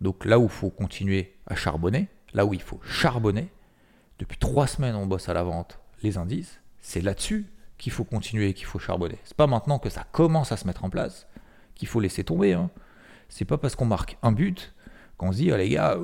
Donc 0.00 0.24
là 0.24 0.38
où 0.38 0.44
il 0.44 0.50
faut 0.50 0.70
continuer 0.70 1.36
à 1.46 1.54
charbonner, 1.54 2.08
là 2.32 2.46
où 2.46 2.54
il 2.54 2.62
faut 2.62 2.80
charbonner, 2.82 3.48
depuis 4.18 4.38
trois 4.38 4.66
semaines 4.66 4.94
on 4.94 5.06
bosse 5.06 5.28
à 5.28 5.34
la 5.34 5.42
vente 5.42 5.78
les 6.02 6.18
indices, 6.18 6.60
c'est 6.80 7.00
là-dessus 7.00 7.46
qu'il 7.78 7.92
faut 7.92 8.04
continuer 8.04 8.48
et 8.48 8.54
qu'il 8.54 8.66
faut 8.66 8.78
charbonner. 8.78 9.18
C'est 9.24 9.36
pas 9.36 9.46
maintenant 9.46 9.78
que 9.78 9.90
ça 9.90 10.04
commence 10.12 10.52
à 10.52 10.56
se 10.56 10.66
mettre 10.66 10.84
en 10.84 10.90
place 10.90 11.26
qu'il 11.74 11.88
faut 11.88 12.00
laisser 12.00 12.24
tomber. 12.24 12.54
Hein. 12.54 12.70
C'est 13.28 13.44
pas 13.44 13.58
parce 13.58 13.76
qu'on 13.76 13.86
marque 13.86 14.16
un 14.22 14.32
but 14.32 14.74
qu'on 15.16 15.32
se 15.32 15.38
dit, 15.38 15.52
oh, 15.52 15.56
les 15.56 15.68
gars, 15.68 15.98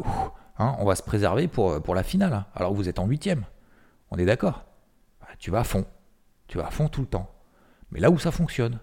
hein, 0.61 0.77
on 0.79 0.85
va 0.85 0.95
se 0.95 1.03
préserver 1.03 1.49
pour, 1.49 1.83
pour 1.83 1.95
la 1.95 2.03
finale. 2.03 2.33
Hein. 2.33 2.47
Alors 2.55 2.75
vous 2.75 2.89
êtes 2.89 2.99
en 2.99 3.07
huitième. 3.07 3.45
On 4.11 4.19
est 4.19 4.25
d'accord? 4.25 4.65
Bah, 5.21 5.29
Tu 5.39 5.51
vas 5.51 5.61
à 5.61 5.65
fond. 5.65 5.85
Tu 6.47 6.59
vas 6.59 6.67
à 6.67 6.71
fond 6.71 6.89
tout 6.89 7.01
le 7.01 7.07
temps. 7.07 7.31
Mais 7.91 8.01
là 8.01 8.11
où 8.11 8.19
ça 8.19 8.31
fonctionne, 8.31 8.79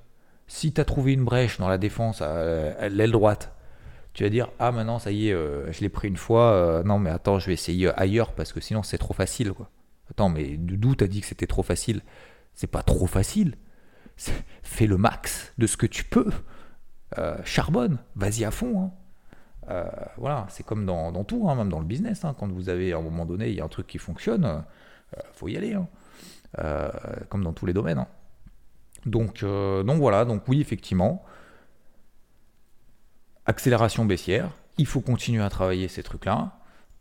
si 0.48 0.74
tu 0.74 0.82
as 0.82 0.86
trouvé 0.86 1.14
une 1.14 1.24
brèche 1.24 1.58
dans 1.58 1.70
la 1.70 1.78
défense 1.78 2.22
à 2.22 2.90
l'aile 2.90 3.12
droite, 3.12 3.54
tu 4.18 4.24
vas 4.24 4.30
dire 4.32 4.50
ah 4.58 4.72
maintenant 4.72 4.98
ça 4.98 5.12
y 5.12 5.30
est 5.30 5.34
euh, 5.34 5.72
je 5.72 5.82
l'ai 5.82 5.90
pris 5.90 6.08
une 6.08 6.18
fois 6.18 6.52
euh, 6.54 6.82
non 6.82 6.98
mais 6.98 7.12
attends 7.12 7.38
je 7.38 7.46
vais 7.46 7.54
essayer 7.54 7.92
ailleurs 8.00 8.34
parce 8.34 8.52
que 8.52 8.60
sinon 8.60 8.82
c'est 8.82 8.98
trop 8.98 9.14
facile 9.14 9.54
attends 10.10 10.30
mais 10.30 10.58
d'où 10.58 10.96
t'as 10.96 11.06
dit 11.06 11.22
que 11.22 11.28
c'était 11.28 11.46
trop 11.46 11.62
facile? 11.62 12.02
C'est 12.56 12.66
pas 12.66 12.82
trop 12.82 13.06
facile 13.06 13.54
fais 14.64 14.88
le 14.88 14.98
max 14.98 15.54
de 15.60 15.68
ce 15.68 15.78
que 15.78 15.86
tu 15.86 16.04
peux 16.04 16.32
euh, 17.20 17.38
charbonne 17.44 18.00
vas-y 18.16 18.44
à 18.44 18.50
fond 18.50 18.82
hein. 18.82 18.92
Voilà 20.18 20.46
c'est 20.50 20.66
comme 20.66 20.86
dans, 20.86 21.24
tout 21.24 21.50
hein, 21.50 21.56
même 21.56 21.70
dans 21.70 21.80
le 21.80 21.86
business 21.86 22.24
hein. 22.24 22.36
quand 22.38 22.48
vous 22.52 22.70
avez 22.70 22.94
à 22.94 22.98
un 22.98 23.02
moment 23.02 23.26
donné 23.26 23.50
il 23.50 23.56
y 23.56 23.62
a 23.62 23.66
un 23.66 23.70
truc 23.70 23.88
qui 23.88 23.98
fonctionne 23.98 24.64
faut 25.34 25.48
y 25.48 25.58
aller 25.58 25.78
comme 27.30 27.44
dans 27.44 27.54
tous 27.54 27.66
les 27.66 27.74
domaines 27.74 28.06
donc 29.06 29.44
donc 29.44 29.98
voilà 29.98 30.26
donc 30.26 30.48
oui 30.48 30.62
effectivement 30.62 31.26
accélération 33.48 34.06
baissière. 34.06 34.52
Il 34.78 34.86
faut 34.86 35.02
continuer 35.02 35.42
à 35.42 35.50
travailler 35.50 35.88
ces 35.88 36.04
trucs-là. 36.04 36.60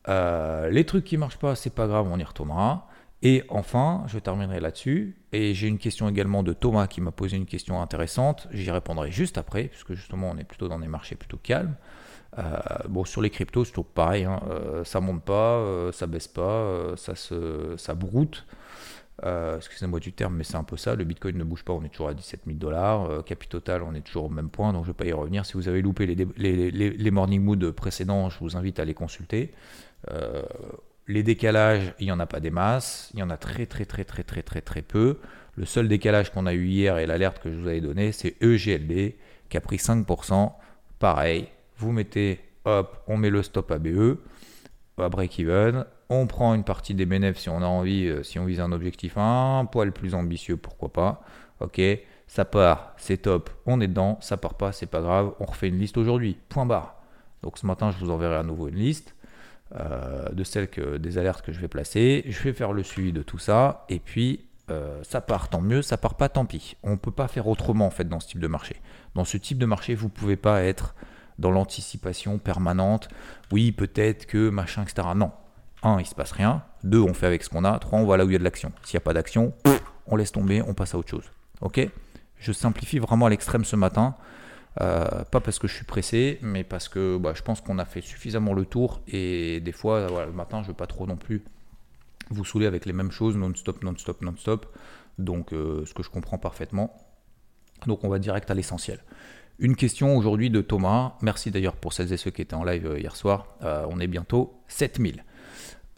Euh, 0.09 0.70
les 0.70 0.87
trucs 0.87 1.05
qui 1.05 1.18
marchent 1.18 1.38
pas, 1.38 1.55
c'est 1.57 1.74
pas 1.74 1.87
grave, 1.87 2.09
on 2.11 2.18
y 2.18 2.24
retournera. 2.24 2.88
Et 3.22 3.44
enfin, 3.48 4.05
je 4.07 4.18
terminerai 4.18 4.61
là-dessus. 4.61 5.16
Et 5.33 5.52
j'ai 5.52 5.66
une 5.66 5.79
question 5.79 6.09
également 6.09 6.42
de 6.42 6.52
Thomas 6.52 6.87
qui 6.87 7.00
m'a 7.00 7.11
posé 7.11 7.37
une 7.37 7.46
question 7.46 7.83
intéressante. 7.83 8.46
J'y 8.52 8.70
répondrai 8.70 9.11
juste 9.11 9.37
après, 9.37 9.64
puisque 9.64 9.94
justement, 9.94 10.31
on 10.31 10.38
est 10.38 10.44
plutôt 10.44 10.68
dans 10.68 10.79
des 10.79 10.87
marchés 10.87 11.16
plutôt 11.16 11.38
calmes. 11.38 11.74
Euh, 12.39 12.59
bon, 12.89 13.05
sur 13.05 13.23
les 13.23 13.31
cryptos, 13.31 13.65
c'est 13.65 13.71
toujours 13.73 13.87
pareil. 13.87 14.25
Hein. 14.25 14.41
Euh, 14.51 14.85
ça 14.85 15.01
monte 15.01 15.23
pas, 15.23 15.91
ça 15.93 16.07
baisse 16.07 16.29
pas, 16.29 16.95
ça, 16.97 17.15
se, 17.15 17.75
ça 17.77 17.95
broute. 17.95 18.47
Euh, 19.25 19.57
excusez-moi 19.57 19.99
du 19.99 20.12
terme, 20.12 20.37
mais 20.37 20.45
c'est 20.45 20.57
un 20.57 20.65
peu 20.65 20.77
ça. 20.77 20.95
Le 20.95 21.05
Bitcoin 21.05 21.39
ne 21.39 21.45
bouge 21.45 21.65
pas, 21.65 21.73
on 21.73 21.83
est 21.85 21.89
toujours 21.89 22.09
à 22.09 22.15
17 22.15 22.43
000 22.47 22.59
dollars. 22.59 23.11
Euh, 23.11 23.23
Capital, 23.23 23.83
on 23.83 23.95
est 23.95 24.03
toujours 24.03 24.25
au 24.25 24.29
même 24.29 24.51
point, 24.51 24.73
donc 24.73 24.85
je 24.85 24.91
ne 24.91 24.93
vais 24.93 24.97
pas 24.97 25.07
y 25.07 25.12
revenir. 25.12 25.47
Si 25.47 25.55
vous 25.55 25.69
avez 25.69 25.81
loupé 25.81 26.07
les, 26.07 27.11
morning 27.11 27.43
mood 27.43 27.71
précédents, 27.71 28.29
je 28.29 28.39
vous 28.41 28.57
invite 28.57 28.79
à 28.79 28.85
les 28.85 28.95
consulter. 28.95 29.53
Euh, 30.11 30.43
les 31.09 31.23
décalages, 31.23 31.95
il 31.99 32.07
n'y 32.07 32.12
en 32.12 32.21
a 32.21 32.27
pas 32.27 32.41
des 32.41 32.51
masses, 32.51 33.11
il 33.15 33.21
y 33.21 33.23
en 33.23 33.31
a 33.31 33.37
très 33.37 33.65
très 33.67 33.85
très 33.85 34.05
très 34.05 34.23
très 34.23 34.43
très 34.43 34.61
très 34.61 34.83
peu. 34.83 35.19
Le 35.55 35.65
seul 35.65 35.89
décalage 35.89 36.31
qu'on 36.31 36.45
a 36.47 36.53
eu 36.53 36.67
hier 36.67 36.99
et 36.99 37.07
l'alerte 37.07 37.39
que 37.43 37.51
je 37.51 37.57
vous 37.57 37.69
avais 37.69 37.81
donné, 37.81 38.12
c'est 38.12 38.37
EGLD 38.43 39.15
qui 39.49 39.57
a 39.57 39.61
pris 39.61 39.77
5%. 39.77 40.53
Pareil, 40.99 41.49
vous 41.79 41.93
mettez, 41.93 42.41
hop, 42.65 43.03
on 43.07 43.17
met 43.17 43.31
le 43.31 43.43
stop 43.43 43.71
ABE, 43.71 44.19
à 44.99 45.09
break-even, 45.09 45.85
on 46.09 46.27
prend 46.27 46.55
une 46.55 46.65
partie 46.65 46.95
des 46.95 47.07
bénéfices 47.07 47.43
si 47.43 47.49
on 47.49 47.62
a 47.62 47.67
envie, 47.67 48.07
euh, 48.07 48.23
si 48.23 48.39
on 48.39 48.45
vise 48.45 48.61
un 48.61 48.73
objectif 48.73 49.19
un 49.19 49.67
poil 49.71 49.93
plus 49.93 50.15
ambitieux, 50.15 50.57
pourquoi 50.57 50.93
pas. 50.93 51.23
Ok, 51.61 51.81
ça 52.27 52.45
part, 52.45 52.93
c'est 52.97 53.19
top, 53.19 53.51
on 53.67 53.81
est 53.81 53.89
dedans, 53.89 54.19
ça 54.21 54.37
part 54.37 54.55
pas, 54.55 54.73
c'est 54.73 54.87
pas 54.87 55.01
grave, 55.01 55.33
on 55.41 55.45
refait 55.45 55.69
une 55.69 55.79
liste 55.79 55.97
aujourd'hui, 55.97 56.39
point 56.49 56.67
barre. 56.67 56.97
Donc 57.43 57.59
ce 57.59 57.67
matin, 57.67 57.91
je 57.91 57.99
vous 57.99 58.11
enverrai 58.11 58.37
à 58.37 58.43
nouveau 58.43 58.69
une 58.69 58.77
liste 58.77 59.15
euh, 59.75 60.29
de 60.31 60.45
celles 60.45 60.69
que 60.69 60.97
des 60.97 61.19
alertes 61.19 61.45
que 61.45 61.53
je 61.53 61.61
vais 61.61 61.69
placer. 61.69 62.25
Je 62.27 62.43
vais 62.43 62.53
faire 62.53 62.73
le 62.73 62.83
suivi 62.83 63.12
de 63.12 63.23
tout 63.23 63.39
ça, 63.39 63.85
et 63.89 63.99
puis 63.99 64.47
euh, 64.71 65.01
ça 65.03 65.21
part, 65.21 65.49
tant 65.49 65.61
mieux, 65.61 65.83
ça 65.83 65.97
part 65.97 66.15
pas, 66.15 66.29
tant 66.29 66.45
pis. 66.45 66.77
On 66.83 66.97
peut 66.97 67.11
pas 67.11 67.29
faire 67.29 67.47
autrement 67.47 67.87
en 67.87 67.91
fait 67.91 68.09
dans 68.09 68.21
ce 68.21 68.29
type 68.29 68.41
de 68.41 68.49
marché. 68.49 68.77
Dans 69.15 69.25
ce 69.25 69.37
type 69.37 69.59
de 69.59 69.67
marché, 69.67 69.95
vous 69.95 70.09
pouvez 70.09 70.37
pas 70.37 70.62
être 70.62 70.95
dans 71.38 71.51
l'anticipation 71.51 72.38
permanente. 72.38 73.09
Oui, 73.53 73.72
peut-être 73.72 74.27
que 74.27 74.49
machin, 74.49 74.83
etc. 74.83 75.09
Non, 75.14 75.33
1, 75.83 76.01
il 76.01 76.07
se 76.07 76.14
passe 76.14 76.33
rien. 76.33 76.62
2, 76.85 77.01
on 77.01 77.14
fait 77.14 77.27
avec 77.27 77.42
ce 77.42 77.51
qu'on 77.51 77.64
a. 77.64 77.79
3, 77.79 77.99
on 77.99 78.07
va 78.07 78.16
là 78.16 78.25
où 78.25 78.31
il 78.31 78.33
y 78.33 78.37
a 78.37 78.38
de 78.38 78.44
l'action. 78.44 78.72
S'il 78.85 78.96
n'y 78.96 79.03
a 79.03 79.05
pas 79.05 79.12
d'action, 79.12 79.53
on 80.07 80.16
laisse 80.16 80.33
tomber, 80.33 80.62
on 80.62 80.75
passe 80.75 80.94
à 80.94 80.99
autre 80.99 81.11
chose. 81.11 81.31
Ok? 81.61 81.81
Je 82.38 82.53
simplifie 82.53 82.99
vraiment 82.99 83.27
à 83.27 83.31
l'extrême 83.31 83.64
ce 83.64 83.77
matin. 83.77 84.14
Euh, 84.83 85.25
pas 85.25 85.40
parce 85.40 85.59
que 85.59 85.66
je 85.66 85.75
suis 85.75 85.87
pressé, 85.87 86.38
mais 86.42 86.62
parce 86.62 86.88
que 86.88 87.16
bah, 87.16 87.33
je 87.35 87.42
pense 87.42 87.61
qu'on 87.62 87.79
a 87.79 87.85
fait 87.85 88.03
suffisamment 88.03 88.53
le 88.53 88.66
tour. 88.66 89.01
Et 89.09 89.61
des 89.61 89.72
fois, 89.72 90.07
voilà, 90.09 90.27
le 90.27 90.33
matin, 90.33 90.59
je 90.59 90.64
ne 90.64 90.68
veux 90.68 90.77
pas 90.77 90.87
trop 90.87 91.07
non 91.07 91.16
plus 91.16 91.44
vous 92.31 92.44
saouler 92.44 92.66
avec 92.66 92.85
les 92.85 92.92
mêmes 92.92 93.12
choses 93.12 93.37
non-stop, 93.37 93.83
non-stop, 93.83 94.22
non-stop. 94.22 94.77
Donc, 95.18 95.49
ce 95.51 95.94
que 95.94 96.03
je 96.03 96.11
comprends 96.11 96.38
parfaitement. 96.38 96.94
Donc, 97.87 98.05
on 98.05 98.09
va 98.09 98.18
direct 98.18 98.51
à 98.51 98.55
l'essentiel. 98.55 99.01
Une 99.59 99.77
question 99.77 100.16
aujourd'hui 100.16 100.51
de 100.51 100.61
Thomas. 100.61 101.14
Merci 101.23 101.51
d'ailleurs 101.51 101.77
pour 101.77 101.92
celles 101.92 102.12
et 102.12 102.16
ceux 102.16 102.31
qui 102.31 102.42
étaient 102.42 102.55
en 102.55 102.64
live 102.64 102.97
hier 102.99 103.16
soir. 103.16 103.57
on 103.62 103.99
est 104.01 104.07
bientôt 104.07 104.55
7000 104.69 105.25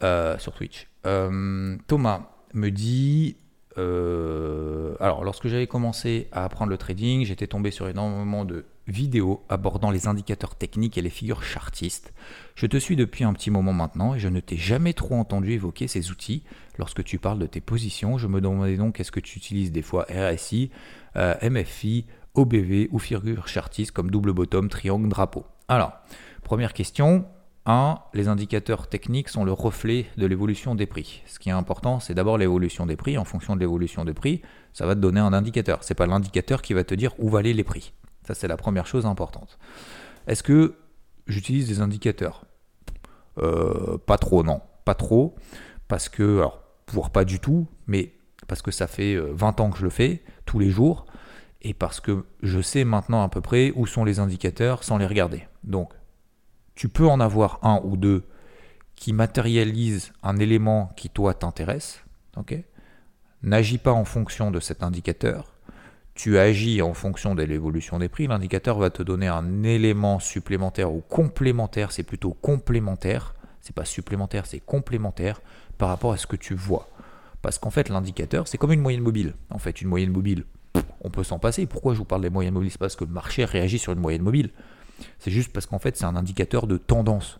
sur 0.01 0.53
Twitch. 0.53 0.87
Thomas 1.03 2.29
me 2.53 2.69
dit 2.69 3.37
euh, 3.79 4.95
alors, 4.99 5.23
lorsque 5.23 5.47
j'avais 5.47 5.67
commencé 5.67 6.27
à 6.31 6.43
apprendre 6.43 6.69
le 6.69 6.77
trading, 6.77 7.25
j'étais 7.25 7.47
tombé 7.47 7.71
sur 7.71 7.87
énormément 7.87 8.43
de 8.45 8.65
vidéos 8.87 9.43
abordant 9.49 9.91
les 9.91 10.07
indicateurs 10.07 10.55
techniques 10.55 10.97
et 10.97 11.01
les 11.01 11.11
figures 11.11 11.43
chartistes. 11.43 12.11
Je 12.55 12.65
te 12.65 12.77
suis 12.77 12.95
depuis 12.95 13.23
un 13.23 13.33
petit 13.33 13.51
moment 13.51 13.71
maintenant 13.71 14.15
et 14.15 14.19
je 14.19 14.27
ne 14.27 14.39
t'ai 14.39 14.57
jamais 14.57 14.93
trop 14.93 15.15
entendu 15.15 15.51
évoquer 15.51 15.87
ces 15.87 16.11
outils. 16.11 16.43
Lorsque 16.77 17.03
tu 17.03 17.19
parles 17.19 17.39
de 17.39 17.45
tes 17.45 17.61
positions, 17.61 18.17
je 18.17 18.27
me 18.27 18.41
demandais 18.41 18.77
donc 18.77 18.99
est-ce 18.99 19.11
que 19.11 19.19
tu 19.19 19.37
utilises 19.37 19.71
des 19.71 19.83
fois 19.83 20.07
RSI, 20.09 20.71
euh, 21.15 21.35
MFI, 21.47 22.05
OBV 22.35 22.89
ou 22.91 22.99
figures 22.99 23.47
chartistes 23.47 23.91
comme 23.91 24.11
double 24.11 24.33
bottom, 24.33 24.69
triangle, 24.69 25.09
drapeau. 25.09 25.45
Alors, 25.67 25.93
première 26.43 26.73
question, 26.73 27.25
1. 27.65 27.99
Les 28.13 28.27
indicateurs 28.27 28.87
techniques 28.87 29.29
sont 29.29 29.43
le 29.43 29.51
reflet 29.51 30.07
de 30.17 30.25
l'évolution 30.25 30.75
des 30.75 30.85
prix. 30.85 31.21
Ce 31.27 31.39
qui 31.39 31.49
est 31.49 31.53
important, 31.53 31.99
c'est 31.99 32.13
d'abord 32.13 32.37
l'évolution 32.37 32.85
des 32.85 32.95
prix. 32.95 33.17
En 33.17 33.25
fonction 33.25 33.55
de 33.55 33.59
l'évolution 33.59 34.05
des 34.05 34.13
prix, 34.13 34.41
ça 34.73 34.85
va 34.85 34.95
te 34.95 34.99
donner 34.99 35.19
un 35.19 35.33
indicateur. 35.33 35.83
Ce 35.83 35.93
n'est 35.93 35.95
pas 35.95 36.07
l'indicateur 36.07 36.61
qui 36.61 36.73
va 36.73 36.83
te 36.83 36.95
dire 36.95 37.13
où 37.19 37.35
aller 37.37 37.53
les 37.53 37.63
prix. 37.63 37.93
Ça, 38.25 38.33
c'est 38.33 38.47
la 38.47 38.57
première 38.57 38.87
chose 38.87 39.05
importante. 39.05 39.59
Est-ce 40.27 40.43
que 40.43 40.75
j'utilise 41.27 41.67
des 41.67 41.81
indicateurs? 41.81 42.45
Euh, 43.37 43.97
Pas 44.05 44.17
trop, 44.17 44.43
non. 44.43 44.61
Pas 44.85 44.95
trop. 44.95 45.35
Parce 45.87 46.09
que, 46.09 46.37
alors, 46.37 46.63
voire 46.91 47.11
pas 47.11 47.25
du 47.25 47.39
tout, 47.39 47.67
mais 47.87 48.13
parce 48.47 48.61
que 48.61 48.71
ça 48.71 48.87
fait 48.87 49.15
20 49.15 49.59
euh, 49.59 49.63
ans 49.63 49.69
que 49.69 49.77
je 49.77 49.83
le 49.83 49.89
fais, 49.89 50.23
tous 50.45 50.59
les 50.59 50.69
jours, 50.69 51.05
et 51.61 51.73
parce 51.73 51.99
que 51.99 52.25
je 52.41 52.61
sais 52.61 52.83
maintenant 52.83 53.23
à 53.23 53.29
peu 53.29 53.41
près 53.41 53.71
où 53.75 53.85
sont 53.85 54.05
les 54.05 54.19
indicateurs 54.19 54.83
sans 54.83 54.97
les 54.97 55.05
regarder. 55.05 55.47
Donc, 55.63 55.91
tu 56.75 56.87
peux 56.87 57.07
en 57.07 57.19
avoir 57.19 57.59
un 57.63 57.81
ou 57.83 57.97
deux 57.97 58.23
qui 58.95 59.13
matérialisent 59.13 60.13
un 60.23 60.37
élément 60.37 60.91
qui 60.95 61.09
toi 61.09 61.33
t'intéresse. 61.33 62.03
N'agis 63.41 63.77
pas 63.77 63.91
en 63.91 64.05
fonction 64.05 64.51
de 64.51 64.59
cet 64.59 64.83
indicateur. 64.83 65.53
Tu 66.13 66.37
agis 66.37 66.81
en 66.81 66.93
fonction 66.93 67.35
de 67.35 67.43
l'évolution 67.43 67.99
des 67.99 68.09
prix. 68.09 68.27
L'indicateur 68.27 68.77
va 68.77 68.89
te 68.89 69.03
donner 69.03 69.27
un 69.27 69.63
élément 69.63 70.19
supplémentaire 70.19 70.91
ou 70.93 71.01
complémentaire. 71.01 71.91
C'est 71.93 72.03
plutôt 72.03 72.33
complémentaire. 72.33 73.35
C'est 73.61 73.75
pas 73.75 73.85
supplémentaire, 73.85 74.45
c'est 74.45 74.59
complémentaire 74.59 75.41
par 75.77 75.89
rapport 75.89 76.13
à 76.13 76.17
ce 76.17 76.27
que 76.27 76.35
tu 76.35 76.55
vois. 76.55 76.89
Parce 77.41 77.57
qu'en 77.57 77.69
fait, 77.69 77.89
l'indicateur, 77.89 78.47
c'est 78.47 78.57
comme 78.57 78.71
une 78.71 78.81
moyenne 78.81 79.01
mobile. 79.01 79.35
En 79.49 79.59
fait, 79.59 79.81
une 79.81 79.87
moyenne 79.87 80.11
mobile, 80.11 80.45
on 81.01 81.09
peut 81.09 81.23
s'en 81.23 81.39
passer. 81.39 81.65
Pourquoi 81.65 81.93
je 81.93 81.99
vous 81.99 82.05
parle 82.05 82.21
des 82.21 82.29
moyennes 82.29 82.53
mobiles? 82.53 82.71
C'est 82.71 82.79
parce 82.79 82.95
que 82.95 83.05
le 83.05 83.11
marché 83.11 83.45
réagit 83.45 83.79
sur 83.79 83.93
une 83.93 83.99
moyenne 83.99 84.21
mobile. 84.21 84.51
C'est 85.17 85.31
juste 85.31 85.51
parce 85.53 85.65
qu'en 85.65 85.79
fait, 85.79 85.97
c'est 85.97 86.05
un 86.05 86.15
indicateur 86.15 86.67
de 86.67 86.77
tendance. 86.77 87.39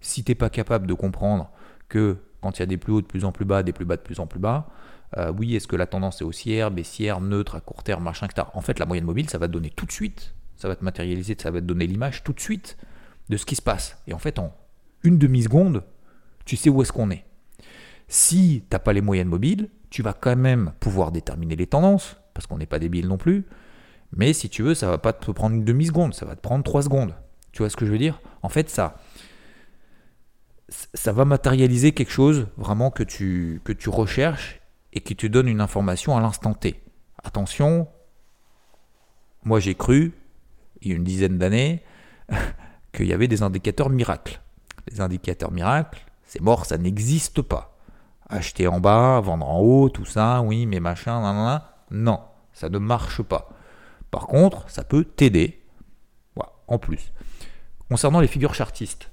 Si 0.00 0.24
tu 0.24 0.30
n'es 0.30 0.34
pas 0.34 0.50
capable 0.50 0.86
de 0.86 0.94
comprendre 0.94 1.50
que 1.88 2.18
quand 2.40 2.58
il 2.58 2.60
y 2.60 2.62
a 2.62 2.66
des 2.66 2.76
plus 2.76 2.92
hauts 2.92 3.00
de 3.00 3.06
plus 3.06 3.24
en 3.24 3.32
plus 3.32 3.44
bas, 3.44 3.62
des 3.62 3.72
plus 3.72 3.84
bas 3.84 3.96
de 3.96 4.02
plus 4.02 4.20
en 4.20 4.26
plus 4.26 4.40
bas, 4.40 4.68
euh, 5.16 5.32
oui, 5.36 5.56
est-ce 5.56 5.66
que 5.66 5.76
la 5.76 5.86
tendance 5.86 6.20
est 6.20 6.24
haussière, 6.24 6.70
baissière, 6.70 7.20
neutre, 7.20 7.56
à 7.56 7.60
court 7.60 7.82
terme, 7.82 8.04
machin, 8.04 8.26
etc. 8.26 8.46
En 8.54 8.60
fait, 8.60 8.78
la 8.78 8.86
moyenne 8.86 9.04
mobile, 9.04 9.28
ça 9.28 9.38
va 9.38 9.48
te 9.48 9.52
donner 9.52 9.70
tout 9.70 9.86
de 9.86 9.92
suite, 9.92 10.34
ça 10.56 10.68
va 10.68 10.76
te 10.76 10.84
matérialiser, 10.84 11.36
ça 11.38 11.50
va 11.50 11.60
te 11.60 11.66
donner 11.66 11.86
l'image 11.86 12.22
tout 12.22 12.32
de 12.32 12.40
suite 12.40 12.76
de 13.28 13.36
ce 13.36 13.44
qui 13.44 13.56
se 13.56 13.62
passe. 13.62 13.98
Et 14.06 14.14
en 14.14 14.18
fait, 14.18 14.38
en 14.38 14.54
une 15.02 15.18
demi-seconde, 15.18 15.82
tu 16.44 16.56
sais 16.56 16.70
où 16.70 16.80
est-ce 16.82 16.92
qu'on 16.92 17.10
est. 17.10 17.24
Si 18.08 18.62
tu 18.68 18.74
n'as 18.74 18.78
pas 18.78 18.92
les 18.92 19.00
moyennes 19.00 19.28
mobiles, 19.28 19.68
tu 19.88 20.02
vas 20.02 20.12
quand 20.12 20.36
même 20.36 20.72
pouvoir 20.78 21.10
déterminer 21.10 21.56
les 21.56 21.66
tendances, 21.66 22.16
parce 22.40 22.46
qu'on 22.46 22.56
n'est 22.56 22.64
pas 22.64 22.78
débile 22.78 23.06
non 23.06 23.18
plus, 23.18 23.44
mais 24.16 24.32
si 24.32 24.48
tu 24.48 24.62
veux, 24.62 24.74
ça 24.74 24.88
va 24.88 24.96
pas 24.96 25.12
te 25.12 25.30
prendre 25.30 25.54
une 25.54 25.64
demi-seconde, 25.66 26.14
ça 26.14 26.24
va 26.24 26.36
te 26.36 26.40
prendre 26.40 26.64
trois 26.64 26.80
secondes. 26.80 27.14
Tu 27.52 27.58
vois 27.58 27.68
ce 27.68 27.76
que 27.76 27.84
je 27.84 27.92
veux 27.92 27.98
dire? 27.98 28.22
En 28.40 28.48
fait, 28.48 28.70
ça, 28.70 28.96
va 31.04 31.26
matérialiser 31.26 31.92
quelque 31.92 32.12
chose 32.12 32.46
vraiment 32.56 32.90
que 32.90 33.02
tu, 33.02 33.60
que 33.62 33.74
tu 33.74 33.90
recherches 33.90 34.62
et 34.94 35.02
qui 35.02 35.16
te 35.16 35.26
donne 35.26 35.48
une 35.48 35.60
information 35.60 36.16
à 36.16 36.22
l'instant 36.22 36.54
T. 36.54 36.82
Attention, 37.22 37.88
moi 39.44 39.60
j'ai 39.60 39.74
cru, 39.74 40.14
il 40.80 40.88
y 40.88 40.92
a 40.94 40.96
une 40.96 41.04
dizaine 41.04 41.36
d'années, 41.36 41.84
qu'il 42.94 43.06
y 43.06 43.12
avait 43.12 43.28
des 43.28 43.42
indicateurs 43.42 43.90
miracles. 43.90 44.40
Les 44.90 45.02
indicateurs 45.02 45.52
miracles, 45.52 46.06
c'est 46.24 46.40
mort, 46.40 46.64
ça 46.64 46.78
n'existe 46.78 47.42
pas. 47.42 47.76
Acheter 48.30 48.66
en 48.66 48.80
bas, 48.80 49.20
vendre 49.20 49.46
en 49.46 49.60
haut, 49.60 49.90
tout 49.90 50.06
ça, 50.06 50.40
oui, 50.40 50.64
mais 50.64 50.80
machin, 50.80 51.20
nan, 51.20 51.36
nan, 51.36 51.60
non, 51.90 52.20
ça 52.60 52.68
ne 52.68 52.78
marche 52.78 53.22
pas. 53.22 53.48
Par 54.10 54.26
contre, 54.26 54.68
ça 54.68 54.84
peut 54.84 55.04
t'aider. 55.04 55.62
Voilà, 56.34 56.52
en 56.68 56.78
plus. 56.78 57.10
Concernant 57.88 58.20
les 58.20 58.26
figures 58.26 58.54
chartistes, 58.54 59.10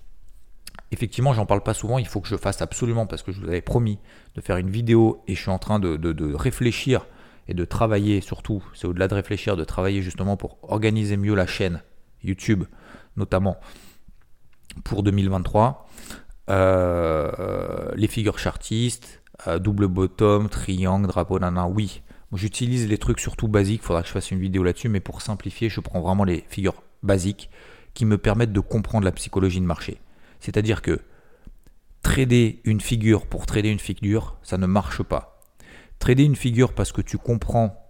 effectivement, 0.91 1.31
j'en 1.33 1.45
parle 1.45 1.63
pas 1.63 1.73
souvent. 1.73 1.97
Il 1.97 2.07
faut 2.07 2.19
que 2.19 2.27
je 2.27 2.35
fasse 2.35 2.61
absolument 2.61 3.05
parce 3.05 3.23
que 3.23 3.31
je 3.31 3.39
vous 3.39 3.47
avais 3.47 3.61
promis 3.61 3.99
de 4.35 4.41
faire 4.41 4.57
une 4.57 4.69
vidéo 4.69 5.23
et 5.29 5.35
je 5.35 5.41
suis 5.41 5.49
en 5.49 5.59
train 5.59 5.79
de, 5.79 6.35
réfléchir 6.35 7.05
et 7.47 7.53
de 7.53 7.63
travailler 7.63 8.19
surtout. 8.19 8.61
C'est 8.73 8.85
au-delà 8.85 9.07
de 9.07 9.15
réfléchir, 9.15 9.55
de 9.55 9.63
travailler 9.63 10.01
justement 10.01 10.35
pour 10.35 10.57
organiser 10.63 11.15
mieux 11.15 11.33
la 11.33 11.47
chaîne 11.47 11.81
YouTube, 12.23 12.65
notamment 13.15 13.55
pour 14.83 15.03
2023. 15.03 15.87
Euh, 16.49 17.91
les 17.95 18.07
figures 18.07 18.39
chartistes, 18.39 19.21
euh, 19.47 19.57
double 19.57 19.87
bottom, 19.87 20.49
triangle, 20.49 21.07
drapeau, 21.07 21.39
nana, 21.39 21.65
oui, 21.67 22.01
J'utilise 22.33 22.87
les 22.87 22.97
trucs 22.97 23.19
surtout 23.19 23.47
basiques, 23.47 23.81
il 23.81 23.85
faudra 23.85 24.01
que 24.01 24.07
je 24.07 24.13
fasse 24.13 24.31
une 24.31 24.39
vidéo 24.39 24.63
là-dessus, 24.63 24.89
mais 24.89 24.99
pour 24.99 25.21
simplifier, 25.21 25.69
je 25.69 25.79
prends 25.79 26.01
vraiment 26.01 26.25
les 26.25 26.43
figures 26.49 26.83
basiques 27.01 27.49
qui 27.93 28.05
me 28.05 28.17
permettent 28.17 28.51
de 28.51 28.59
comprendre 28.59 29.05
la 29.05 29.13
psychologie 29.13 29.61
de 29.61 29.65
marché. 29.65 29.99
C'est-à-dire 30.39 30.81
que 30.81 30.99
trader 32.01 32.61
une 32.63 32.81
figure 32.81 33.25
pour 33.25 33.45
trader 33.45 33.69
une 33.69 33.79
figure, 33.79 34.37
ça 34.43 34.57
ne 34.57 34.65
marche 34.65 35.03
pas. 35.03 35.41
Trader 35.99 36.23
une 36.23 36.35
figure 36.35 36.73
parce 36.73 36.91
que 36.91 37.01
tu 37.01 37.17
comprends 37.17 37.87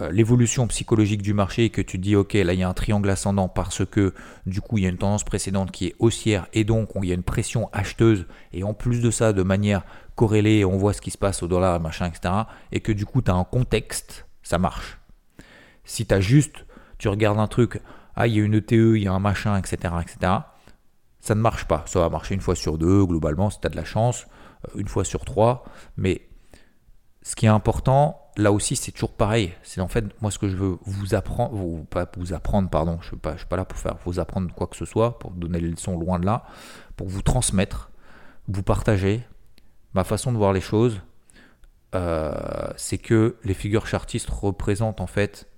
euh, 0.00 0.12
l'évolution 0.12 0.66
psychologique 0.68 1.20
du 1.20 1.34
marché 1.34 1.64
et 1.64 1.70
que 1.70 1.82
tu 1.82 1.98
dis 1.98 2.14
ok 2.14 2.34
là 2.34 2.52
il 2.52 2.60
y 2.60 2.62
a 2.62 2.68
un 2.68 2.74
triangle 2.74 3.10
ascendant 3.10 3.48
parce 3.48 3.84
que 3.84 4.14
du 4.46 4.60
coup 4.60 4.78
il 4.78 4.84
y 4.84 4.86
a 4.86 4.88
une 4.88 4.98
tendance 4.98 5.24
précédente 5.24 5.72
qui 5.72 5.86
est 5.86 5.96
haussière 5.98 6.46
et 6.52 6.62
donc 6.62 6.90
il 7.02 7.08
y 7.08 7.10
a 7.10 7.14
une 7.14 7.24
pression 7.24 7.68
acheteuse 7.72 8.26
et 8.52 8.62
en 8.62 8.72
plus 8.72 9.00
de 9.00 9.10
ça 9.10 9.32
de 9.32 9.42
manière 9.42 9.82
corrélée 10.20 10.66
on 10.66 10.76
voit 10.76 10.92
ce 10.92 11.00
qui 11.00 11.10
se 11.10 11.16
passe 11.16 11.42
au 11.42 11.48
dollar 11.48 11.80
machin 11.80 12.06
etc 12.06 12.34
et 12.72 12.80
que 12.80 12.92
du 12.92 13.06
coup 13.06 13.22
tu 13.22 13.30
as 13.30 13.34
un 13.34 13.44
contexte 13.44 14.26
ça 14.42 14.58
marche 14.58 14.98
si 15.84 16.04
tu 16.04 16.14
as 16.14 16.20
juste 16.20 16.66
tu 16.98 17.08
regardes 17.08 17.38
un 17.38 17.46
truc 17.46 17.80
ah 18.16 18.26
il 18.26 18.34
y 18.36 18.40
a 18.40 18.44
une 18.44 18.54
ETE 18.54 18.72
il 18.72 19.02
y 19.02 19.08
a 19.08 19.12
un 19.12 19.18
machin 19.18 19.56
etc 19.56 19.94
etc 20.02 20.32
ça 21.20 21.34
ne 21.34 21.40
marche 21.40 21.64
pas 21.64 21.84
ça 21.86 22.00
va 22.00 22.10
marcher 22.10 22.34
une 22.34 22.42
fois 22.42 22.54
sur 22.54 22.76
deux 22.76 23.06
globalement 23.06 23.48
si 23.48 23.60
tu 23.60 23.66
as 23.66 23.70
de 23.70 23.76
la 23.76 23.84
chance 23.84 24.26
euh, 24.68 24.80
une 24.80 24.88
fois 24.88 25.04
sur 25.04 25.24
trois 25.24 25.64
mais 25.96 26.28
ce 27.22 27.34
qui 27.34 27.46
est 27.46 27.50
important 27.50 28.20
là 28.36 28.52
aussi, 28.52 28.76
c'est 28.76 28.92
toujours 28.92 29.12
pareil. 29.12 29.52
C'est 29.62 29.80
en 29.80 29.88
fait, 29.88 30.04
moi, 30.22 30.30
ce 30.30 30.38
que 30.38 30.48
je 30.48 30.56
veux 30.56 30.78
vous 30.84 31.14
apprendre, 31.14 31.54
vous 31.54 32.32
apprendre, 32.32 32.70
pardon, 32.70 32.98
je 33.02 33.10
ne 33.14 33.36
suis, 33.36 33.46
pas 33.46 33.56
là 33.56 33.64
pour 33.64 33.78
faire 33.78 33.96
vous 34.04 34.18
apprendre 34.18 34.52
quoi 34.54 34.66
que 34.66 34.76
ce 34.76 34.84
soit, 34.84 35.18
pour 35.18 35.30
donner 35.32 35.60
les 35.60 35.68
leçons 35.68 35.98
loin 35.98 36.18
de 36.18 36.26
là, 36.26 36.44
pour 36.96 37.08
vous 37.08 37.22
transmettre, 37.22 37.90
vous 38.48 38.62
partager 38.62 39.22
ma 39.94 40.04
façon 40.04 40.32
de 40.32 40.36
voir 40.36 40.52
les 40.52 40.60
choses. 40.60 41.00
Euh, 41.94 42.70
c'est 42.76 42.98
que 42.98 43.36
les 43.42 43.54
figures 43.54 43.86
chartistes 43.86 44.28
représentent 44.30 45.00
en 45.00 45.06
fait. 45.06 45.48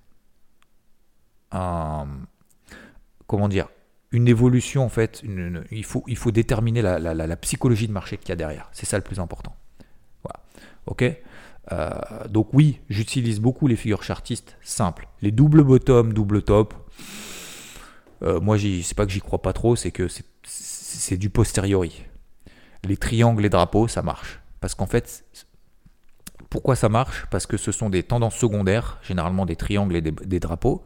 Comment 1.50 3.48
dire 3.48 3.68
une 4.12 4.28
évolution 4.28 4.84
en 4.84 4.88
fait, 4.88 5.22
il, 5.70 5.84
faut, 5.84 6.30
déterminer 6.30 6.82
la, 6.82 7.36
psychologie 7.36 7.88
de 7.88 7.92
marché 7.92 8.18
qu'il 8.18 8.28
y 8.28 8.32
a 8.32 8.36
derrière. 8.36 8.68
C'est 8.72 8.86
ça 8.86 8.98
le 8.98 9.02
plus 9.02 9.18
important. 9.18 9.56
Voilà. 10.22 10.40
Ok? 10.86 11.04
Euh, 11.70 11.90
donc 12.28 12.48
oui, 12.52 12.80
j'utilise 12.90 13.40
beaucoup 13.40 13.66
les 13.66 13.76
figures 13.76 14.02
chartistes 14.02 14.56
simples. 14.60 15.08
Les 15.22 15.30
double 15.30 15.64
bottom, 15.64 16.12
double 16.12 16.42
top, 16.42 16.74
euh, 18.22 18.40
moi 18.40 18.58
c'est 18.58 18.94
pas 18.94 19.06
que 19.06 19.12
j'y 19.12 19.20
crois 19.20 19.40
pas 19.40 19.52
trop, 19.52 19.76
c'est 19.76 19.90
que 19.90 20.08
c'est 20.44 21.16
du 21.16 21.30
posteriori. 21.30 22.04
Les 22.84 22.96
triangles 22.96 23.44
et 23.44 23.48
drapeaux, 23.48 23.88
ça 23.88 24.02
marche. 24.02 24.40
Parce 24.60 24.74
qu'en 24.74 24.86
fait, 24.86 25.24
pourquoi 26.50 26.76
ça 26.76 26.88
marche? 26.88 27.26
Parce 27.30 27.46
que 27.46 27.56
ce 27.56 27.72
sont 27.72 27.90
des 27.90 28.02
tendances 28.02 28.36
secondaires, 28.36 28.98
généralement 29.02 29.46
des 29.46 29.56
triangles 29.56 29.96
et 29.96 30.00
des, 30.02 30.40
drapeaux. 30.40 30.82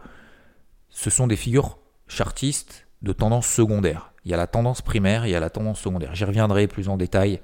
Ce 0.90 1.10
sont 1.10 1.26
des 1.26 1.36
figures 1.36 1.78
chartistes 2.06 2.86
de 3.02 3.12
tendance 3.12 3.46
secondaire. 3.46 4.12
Il 4.24 4.30
y 4.30 4.34
a 4.34 4.36
la 4.36 4.46
tendance 4.46 4.82
primaire, 4.82 5.26
il 5.26 5.30
y 5.30 5.34
a 5.34 5.40
la 5.40 5.50
tendance 5.50 5.80
secondaire. 5.80 6.14
J'y 6.14 6.24
reviendrai 6.24 6.68
plus 6.68 6.88
en 6.88 6.96
détail. 6.96 7.40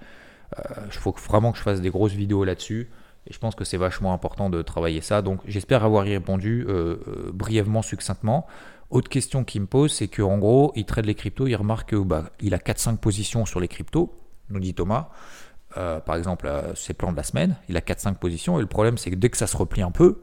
Il 0.57 0.61
euh, 0.61 0.91
faut 0.91 1.15
vraiment 1.27 1.53
que 1.53 1.59
je 1.59 1.63
fasse 1.63 1.81
des 1.81 1.91
grosses 1.91 2.13
vidéos 2.13 2.45
là-dessus. 2.45 2.91
Et 3.27 3.33
je 3.33 3.39
pense 3.39 3.55
que 3.55 3.65
c'est 3.65 3.77
vachement 3.77 4.13
important 4.13 4.51
de 4.51 4.63
travailler 4.63 5.01
ça. 5.01 5.23
Donc 5.23 5.41
j'espère 5.47 5.85
avoir 5.85 6.07
y 6.07 6.13
répondu 6.13 6.65
euh, 6.69 6.97
euh, 7.09 7.31
brièvement, 7.33 7.83
succinctement. 7.83 8.47
Autre 8.91 9.09
question 9.09 9.43
qu'il 9.43 9.63
me 9.63 9.67
pose, 9.67 9.93
c'est 9.93 10.09
qu'en 10.09 10.39
gros, 10.39 10.73
il 10.77 10.85
trade 10.85 11.07
les 11.07 11.15
cryptos, 11.15 11.47
il 11.47 11.57
remarque 11.57 11.89
qu'il 11.89 12.05
bah, 12.05 12.31
a 12.41 12.57
4-5 12.57 12.99
positions 12.99 13.47
sur 13.47 13.59
les 13.59 13.69
cryptos, 13.69 14.15
nous 14.51 14.61
dit 14.61 14.75
Thomas. 14.75 15.09
Euh, 15.77 16.01
par 16.01 16.17
exemple, 16.17 16.47
euh, 16.47 16.75
ses 16.75 16.95
plans 16.95 17.13
de 17.13 17.17
la 17.17 17.23
semaine, 17.23 17.57
il 17.69 17.77
a 17.77 17.81
4-5 17.81 18.17
positions, 18.17 18.59
et 18.59 18.61
le 18.61 18.67
problème 18.67 18.99
c'est 18.99 19.11
que 19.11 19.17
dès 19.17 19.31
que 19.31 19.37
ça 19.37 19.47
se 19.47 19.57
replie 19.57 19.83
un 19.83 19.91
peu, 19.91 20.21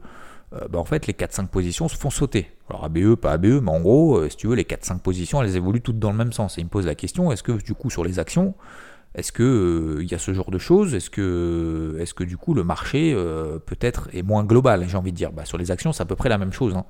euh, 0.52 0.68
bah, 0.68 0.78
en 0.78 0.84
fait 0.84 1.06
les 1.06 1.12
4-5 1.12 1.48
positions 1.48 1.88
se 1.88 1.96
font 1.96 2.10
sauter. 2.10 2.50
Alors 2.68 2.84
ABE, 2.84 3.16
pas 3.16 3.32
ABE, 3.32 3.60
mais 3.62 3.70
en 3.70 3.80
gros, 3.80 4.28
si 4.28 4.36
tu 4.36 4.46
veux, 4.46 4.54
les 4.54 4.64
4-5 4.64 5.00
positions, 5.00 5.42
elles 5.42 5.56
évoluent 5.56 5.80
toutes 5.80 5.98
dans 5.98 6.12
le 6.12 6.16
même 6.16 6.32
sens. 6.32 6.58
Et 6.58 6.60
il 6.60 6.64
me 6.64 6.70
pose 6.70 6.86
la 6.86 6.94
question, 6.94 7.32
est-ce 7.32 7.42
que 7.42 7.52
du 7.52 7.74
coup 7.74 7.90
sur 7.90 8.04
les 8.04 8.18
actions, 8.18 8.54
est-ce 9.16 9.32
que 9.32 9.98
il 10.00 10.10
y 10.10 10.14
a 10.14 10.18
ce 10.18 10.32
genre 10.32 10.52
de 10.52 10.58
choses 10.58 10.94
Est-ce 10.94 11.10
que, 11.10 12.24
du 12.24 12.36
coup 12.36 12.54
le 12.54 12.62
marché 12.62 13.12
peut-être 13.66 14.08
est 14.12 14.22
moins 14.22 14.44
global 14.44 14.84
J'ai 14.88 14.96
envie 14.96 15.10
de 15.10 15.16
dire, 15.16 15.32
bah, 15.32 15.44
sur 15.44 15.58
les 15.58 15.72
actions, 15.72 15.92
c'est 15.92 16.02
à 16.02 16.06
peu 16.06 16.16
près 16.16 16.28
la 16.28 16.38
même 16.38 16.52
chose. 16.52 16.76
Hein. 16.76 16.84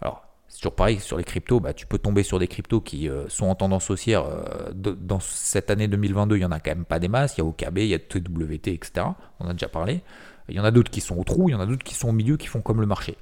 Alors 0.00 0.29
toujours 0.60 0.74
pareil, 0.74 1.00
sur 1.00 1.16
les 1.16 1.24
cryptos, 1.24 1.60
bah, 1.60 1.72
tu 1.72 1.86
peux 1.86 1.98
tomber 1.98 2.22
sur 2.22 2.38
des 2.38 2.48
cryptos 2.48 2.80
qui 2.80 3.08
euh, 3.08 3.28
sont 3.28 3.46
en 3.46 3.54
tendance 3.54 3.90
haussière. 3.90 4.24
Euh, 4.24 4.70
dans 4.74 5.20
cette 5.20 5.70
année 5.70 5.88
2022, 5.88 6.36
il 6.36 6.40
n'y 6.40 6.44
en 6.44 6.52
a 6.52 6.60
quand 6.60 6.70
même 6.70 6.84
pas 6.84 6.98
des 6.98 7.08
masses. 7.08 7.36
Il 7.36 7.38
y 7.38 7.40
a 7.42 7.44
OKB, 7.44 7.78
il 7.78 7.86
y 7.86 7.94
a 7.94 7.98
TWT, 7.98 8.68
etc. 8.68 9.06
On 9.40 9.48
a 9.48 9.52
déjà 9.52 9.68
parlé. 9.68 10.02
Il 10.48 10.54
y 10.54 10.60
en 10.60 10.64
a 10.64 10.70
d'autres 10.70 10.90
qui 10.90 11.00
sont 11.00 11.16
au 11.16 11.24
trou, 11.24 11.48
il 11.48 11.52
y 11.52 11.54
en 11.54 11.60
a 11.60 11.66
d'autres 11.66 11.84
qui 11.84 11.94
sont 11.94 12.08
au 12.08 12.12
milieu, 12.12 12.36
qui 12.36 12.46
font 12.46 12.60
comme 12.60 12.80
le 12.80 12.86
marché. 12.86 13.16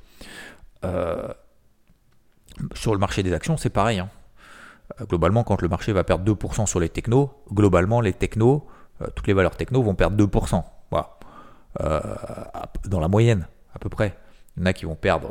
Euh, 0.85 1.29
sur 2.75 2.93
le 2.93 2.99
marché 2.99 3.23
des 3.23 3.33
actions, 3.33 3.57
c'est 3.57 3.71
pareil. 3.71 4.01
Hein. 4.01 4.09
Globalement, 5.09 5.45
quand 5.45 5.61
le 5.61 5.69
marché 5.69 5.93
va 5.93 6.03
perdre 6.03 6.25
2% 6.25 6.67
sur 6.67 6.81
les 6.81 6.89
technos, 6.89 7.31
globalement, 7.53 8.01
les 8.01 8.15
technos, 8.15 8.67
toutes 9.15 9.27
les 9.27 9.35
valeurs 9.35 9.55
techno 9.55 9.83
vont 9.83 9.95
perdre 9.95 10.17
2%. 10.17 10.65
Voilà. 10.91 11.19
dans 12.87 12.99
la 12.99 13.09
moyenne, 13.09 13.47
à 13.75 13.79
peu 13.79 13.91
près. 13.91 14.17
Il 14.59 14.63
y 14.63 14.65
en 14.65 14.67
a 14.67 14.73
qui 14.73 14.87
vont 14.87 14.97
perdre 14.97 15.31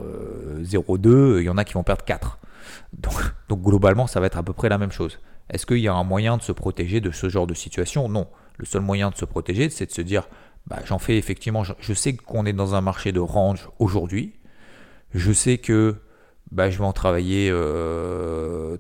0,2, 0.61 1.07
euh, 1.09 1.41
il 1.41 1.45
y 1.45 1.49
en 1.49 1.57
a 1.57 1.65
qui 1.65 1.73
vont 1.73 1.83
perdre 1.83 2.05
4. 2.05 2.39
Donc, 3.49 3.61
globalement, 3.61 4.07
ça 4.07 4.21
va 4.21 4.27
être 4.27 4.37
à 4.37 4.43
peu 4.43 4.53
près 4.53 4.69
la 4.69 4.77
même 4.77 4.91
chose. 4.91 5.19
Est-ce 5.49 5.65
qu'il 5.65 5.79
y 5.79 5.89
a 5.89 5.93
un 5.93 6.03
moyen 6.05 6.37
de 6.37 6.41
se 6.41 6.53
protéger 6.53 7.01
de 7.01 7.11
ce 7.11 7.27
genre 7.27 7.45
de 7.45 7.53
situation? 7.53 8.07
Non. 8.07 8.27
Le 8.57 8.65
seul 8.65 8.81
moyen 8.81 9.09
de 9.09 9.15
se 9.15 9.25
protéger, 9.25 9.69
c'est 9.69 9.85
de 9.85 9.91
se 9.91 10.01
dire, 10.01 10.29
bah, 10.65 10.79
j'en 10.85 10.97
fais 10.97 11.17
effectivement, 11.17 11.63
je, 11.63 11.93
sais 11.93 12.15
qu'on 12.15 12.45
est 12.45 12.53
dans 12.53 12.73
un 12.73 12.81
marché 12.81 13.11
de 13.11 13.19
range 13.19 13.69
aujourd'hui. 13.79 14.33
Je 15.13 15.31
sais 15.33 15.57
que 15.57 15.95
bah, 16.51 16.69
je 16.69 16.77
vais 16.77 16.85
en 16.85 16.93
travailler 16.93 17.49
3-4. 17.49 17.51
Euh, 17.53 18.77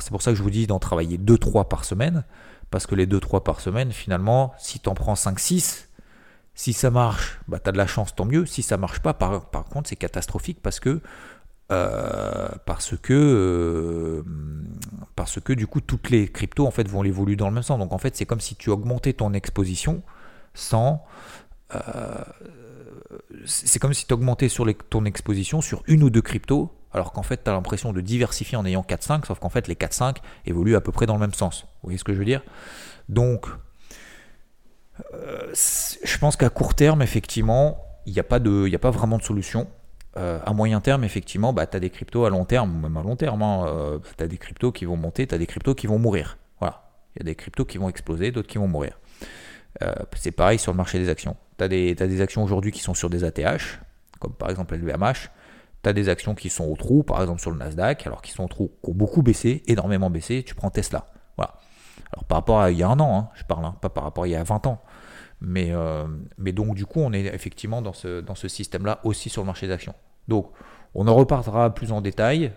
c'est 0.00 0.10
pour 0.10 0.22
ça 0.22 0.30
que 0.30 0.36
je 0.36 0.42
vous 0.42 0.50
dis 0.50 0.68
d'en 0.68 0.78
travailler 0.78 1.18
2-3 1.18 1.66
par 1.66 1.84
semaine. 1.84 2.24
Parce 2.70 2.86
que 2.86 2.94
les 2.94 3.06
2-3 3.06 3.42
par 3.42 3.60
semaine, 3.60 3.90
finalement, 3.90 4.54
si 4.58 4.78
tu 4.78 4.88
en 4.88 4.94
prends 4.94 5.14
5-6, 5.14 5.88
si 6.54 6.72
ça 6.72 6.90
marche, 6.90 7.40
bah, 7.48 7.58
tu 7.58 7.68
as 7.68 7.72
de 7.72 7.78
la 7.78 7.86
chance, 7.86 8.14
tant 8.14 8.24
mieux. 8.24 8.46
Si 8.46 8.62
ça 8.62 8.76
marche 8.76 9.00
pas, 9.00 9.14
par, 9.14 9.48
par 9.50 9.64
contre, 9.64 9.88
c'est 9.88 9.96
catastrophique 9.96 10.58
parce 10.62 10.80
que, 10.80 11.00
euh, 11.70 12.48
parce, 12.66 12.94
que, 12.96 13.12
euh, 13.14 14.22
parce 15.16 15.40
que 15.40 15.52
du 15.52 15.66
coup, 15.66 15.80
toutes 15.80 16.10
les 16.10 16.28
cryptos 16.28 16.66
en 16.66 16.70
fait, 16.70 16.86
vont 16.88 17.04
évoluer 17.04 17.36
dans 17.36 17.48
le 17.48 17.54
même 17.54 17.62
sens. 17.62 17.78
Donc 17.78 17.92
en 17.92 17.98
fait, 17.98 18.16
c'est 18.16 18.26
comme 18.26 18.40
si 18.40 18.56
tu 18.56 18.70
augmentais 18.70 19.14
ton 19.14 19.32
exposition 19.32 20.02
sans. 20.54 21.04
Euh, 21.74 22.24
c'est 23.46 23.78
comme 23.78 23.94
si 23.94 24.06
tu 24.06 24.12
augmentais 24.12 24.48
sur 24.48 24.66
ton 24.90 25.04
exposition 25.06 25.62
sur 25.62 25.82
une 25.86 26.02
ou 26.02 26.10
deux 26.10 26.20
cryptos, 26.20 26.70
alors 26.92 27.12
qu'en 27.12 27.22
fait, 27.22 27.44
tu 27.44 27.50
as 27.50 27.54
l'impression 27.54 27.92
de 27.92 28.00
diversifier 28.02 28.58
en 28.58 28.66
ayant 28.66 28.82
4-5, 28.82 29.26
sauf 29.26 29.38
qu'en 29.38 29.48
fait, 29.48 29.68
les 29.68 29.74
4-5 29.74 30.16
évoluent 30.44 30.76
à 30.76 30.82
peu 30.82 30.92
près 30.92 31.06
dans 31.06 31.14
le 31.14 31.20
même 31.20 31.34
sens. 31.34 31.62
Vous 31.62 31.88
voyez 31.88 31.98
ce 31.98 32.04
que 32.04 32.12
je 32.12 32.18
veux 32.18 32.24
dire? 32.26 32.42
Donc, 33.08 33.46
je 35.52 36.18
pense 36.18 36.36
qu'à 36.36 36.50
court 36.50 36.74
terme, 36.74 37.02
effectivement, 37.02 37.84
il 38.06 38.12
n'y 38.12 38.18
a, 38.18 38.24
pas 38.24 38.36
a 38.36 38.78
pas 38.78 38.90
vraiment 38.90 39.18
de 39.18 39.22
solution. 39.22 39.68
Euh, 40.18 40.38
à 40.44 40.52
moyen 40.52 40.80
terme, 40.80 41.04
effectivement, 41.04 41.52
bah, 41.54 41.66
tu 41.66 41.76
as 41.76 41.80
des 41.80 41.88
cryptos 41.88 42.26
à 42.26 42.30
long 42.30 42.44
terme, 42.44 42.82
même 42.82 42.96
à 42.96 43.02
long 43.02 43.16
terme, 43.16 43.42
hein, 43.42 43.64
euh, 43.66 43.98
tu 44.18 44.22
as 44.22 44.28
des 44.28 44.36
cryptos 44.36 44.70
qui 44.70 44.84
vont 44.84 44.96
monter, 44.96 45.26
tu 45.26 45.34
as 45.34 45.38
des 45.38 45.46
cryptos 45.46 45.74
qui 45.74 45.86
vont 45.86 45.98
mourir. 45.98 46.36
Voilà. 46.60 46.82
Il 47.14 47.20
y 47.20 47.22
a 47.22 47.24
des 47.24 47.34
cryptos 47.34 47.64
qui 47.64 47.78
vont 47.78 47.88
exploser, 47.88 48.30
d'autres 48.30 48.48
qui 48.48 48.58
vont 48.58 48.68
mourir. 48.68 48.98
c'est 50.16 50.32
pareil 50.32 50.58
sur 50.58 50.72
le 50.72 50.76
marché 50.76 50.98
des 50.98 51.08
actions. 51.08 51.36
Tu 51.58 51.64
as, 51.64 51.68
des 51.68 52.20
actions 52.20 52.42
aujourd'hui 52.42 52.72
qui 52.72 52.80
sont 52.80 52.94
sur 52.94 53.08
des 53.08 53.24
ATH, 53.24 53.80
comme 54.20 54.34
par 54.34 54.50
exemple 54.50 54.76
LVMH. 54.76 55.30
Tu 55.82 55.88
as 55.88 55.92
des 55.92 56.08
actions 56.08 56.34
qui 56.34 56.50
sont 56.50 56.64
au 56.64 56.76
trou, 56.76 57.02
par 57.02 57.20
exemple 57.20 57.40
sur 57.40 57.50
le 57.50 57.58
Nasdaq, 57.58 58.06
alors 58.06 58.22
qui 58.22 58.32
sont 58.32 58.44
au 58.44 58.48
trou, 58.48 58.70
qui 58.82 58.90
ont 58.90 58.94
beaucoup 58.94 59.22
baissé, 59.22 59.62
énormément 59.66 60.10
baissé. 60.10 60.44
Tu 60.44 60.54
prends 60.54 60.70
Tesla. 60.70 61.06
Voilà. 61.36 61.54
Alors 62.12 62.24
par 62.24 62.38
rapport 62.38 62.60
à 62.60 62.70
il 62.70 62.78
y 62.78 62.82
a 62.82 62.88
un 62.88 63.00
an, 63.00 63.18
hein, 63.18 63.28
je 63.34 63.44
parle, 63.44 63.64
hein, 63.64 63.76
pas 63.80 63.88
par 63.88 64.04
rapport 64.04 64.24
à 64.24 64.28
il 64.28 64.32
y 64.32 64.36
a 64.36 64.44
20 64.44 64.66
ans. 64.66 64.82
Mais, 65.44 65.70
euh, 65.72 66.06
mais 66.38 66.52
donc 66.52 66.76
du 66.76 66.86
coup, 66.86 67.00
on 67.00 67.12
est 67.12 67.26
effectivement 67.26 67.82
dans 67.82 67.92
ce, 67.92 68.20
dans 68.20 68.36
ce 68.36 68.46
système-là 68.46 69.00
aussi 69.02 69.28
sur 69.28 69.42
le 69.42 69.46
marché 69.46 69.66
des 69.66 69.72
actions. 69.72 69.94
Donc 70.28 70.52
on 70.94 71.08
en 71.08 71.14
repartira 71.14 71.74
plus 71.74 71.90
en 71.90 72.00
détail. 72.00 72.52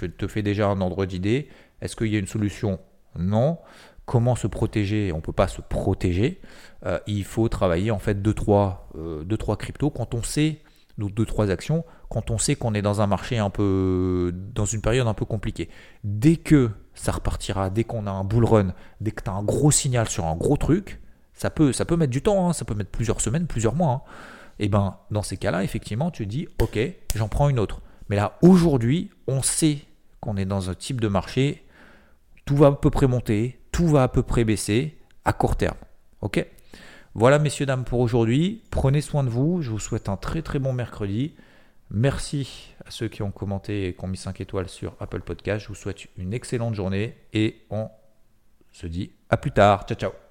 Je 0.00 0.06
te 0.06 0.26
fais 0.26 0.42
déjà 0.42 0.68
un 0.68 0.80
ordre 0.80 1.06
d'idée. 1.06 1.48
Est-ce 1.80 1.94
qu'il 1.94 2.08
y 2.08 2.16
a 2.16 2.18
une 2.18 2.26
solution? 2.26 2.80
Non. 3.16 3.58
Comment 4.04 4.34
se 4.34 4.48
protéger? 4.48 5.12
On 5.12 5.18
ne 5.18 5.22
peut 5.22 5.32
pas 5.32 5.46
se 5.46 5.60
protéger. 5.60 6.40
Euh, 6.86 6.98
il 7.06 7.24
faut 7.24 7.48
travailler 7.48 7.92
en 7.92 7.98
fait 8.00 8.20
2-3 8.20 8.78
euh, 8.96 9.22
deux, 9.24 9.36
trois 9.36 9.56
cryptos 9.56 9.90
quand 9.90 10.14
on 10.14 10.22
sait, 10.22 10.62
nous 10.96 11.10
2-3 11.10 11.50
actions, 11.50 11.84
quand 12.08 12.30
on 12.30 12.38
sait 12.38 12.56
qu'on 12.56 12.74
est 12.74 12.82
dans 12.82 13.00
un 13.00 13.06
marché 13.06 13.38
un 13.38 13.50
peu, 13.50 14.32
dans 14.34 14.64
une 14.64 14.80
période 14.80 15.06
un 15.06 15.14
peu 15.14 15.24
compliquée. 15.24 15.68
Dès 16.02 16.36
que 16.36 16.70
ça 16.94 17.12
repartira, 17.12 17.70
dès 17.70 17.84
qu'on 17.84 18.06
a 18.06 18.10
un 18.10 18.24
bull 18.24 18.44
run, 18.44 18.74
dès 19.00 19.12
que 19.12 19.22
tu 19.22 19.30
as 19.30 19.34
un 19.34 19.44
gros 19.44 19.70
signal 19.70 20.08
sur 20.08 20.24
un 20.24 20.34
gros 20.34 20.56
truc, 20.56 21.00
ça 21.38 21.50
peut, 21.50 21.72
ça 21.72 21.84
peut 21.84 21.96
mettre 21.96 22.10
du 22.10 22.20
temps, 22.20 22.48
hein, 22.48 22.52
ça 22.52 22.64
peut 22.64 22.74
mettre 22.74 22.90
plusieurs 22.90 23.20
semaines, 23.20 23.46
plusieurs 23.46 23.74
mois. 23.74 24.04
Hein. 24.06 24.10
Et 24.58 24.68
ben 24.68 24.96
dans 25.10 25.22
ces 25.22 25.36
cas-là, 25.36 25.62
effectivement, 25.62 26.10
tu 26.10 26.26
dis 26.26 26.48
ok, 26.60 26.78
j'en 27.14 27.28
prends 27.28 27.48
une 27.48 27.60
autre. 27.60 27.80
Mais 28.08 28.16
là, 28.16 28.36
aujourd'hui, 28.42 29.10
on 29.28 29.40
sait 29.40 29.78
qu'on 30.20 30.36
est 30.36 30.44
dans 30.44 30.68
un 30.68 30.74
type 30.74 31.00
de 31.00 31.08
marché, 31.08 31.64
tout 32.44 32.56
va 32.56 32.66
à 32.66 32.72
peu 32.72 32.90
près 32.90 33.06
monter, 33.06 33.60
tout 33.70 33.86
va 33.86 34.02
à 34.02 34.08
peu 34.08 34.22
près 34.22 34.44
baisser 34.44 34.98
à 35.24 35.32
court 35.32 35.56
terme. 35.56 35.76
Ok? 36.22 36.44
Voilà, 37.14 37.38
messieurs, 37.38 37.66
dames, 37.66 37.84
pour 37.84 38.00
aujourd'hui. 38.00 38.62
Prenez 38.70 39.00
soin 39.00 39.22
de 39.22 39.28
vous. 39.28 39.62
Je 39.62 39.70
vous 39.70 39.78
souhaite 39.78 40.08
un 40.08 40.16
très 40.16 40.42
très 40.42 40.58
bon 40.58 40.72
mercredi. 40.72 41.34
Merci 41.90 42.74
à 42.84 42.90
ceux 42.90 43.08
qui 43.08 43.22
ont 43.22 43.30
commenté 43.30 43.88
et 43.88 43.94
qui 43.94 44.04
ont 44.04 44.08
mis 44.08 44.16
5 44.16 44.40
étoiles 44.40 44.68
sur 44.68 44.94
Apple 45.00 45.20
Podcast. 45.20 45.64
Je 45.64 45.68
vous 45.68 45.74
souhaite 45.74 46.06
une 46.16 46.34
excellente 46.34 46.74
journée 46.74 47.16
et 47.32 47.62
on 47.70 47.88
se 48.72 48.86
dit 48.86 49.12
à 49.30 49.36
plus 49.36 49.52
tard. 49.52 49.84
Ciao, 49.86 49.96
ciao. 49.96 50.27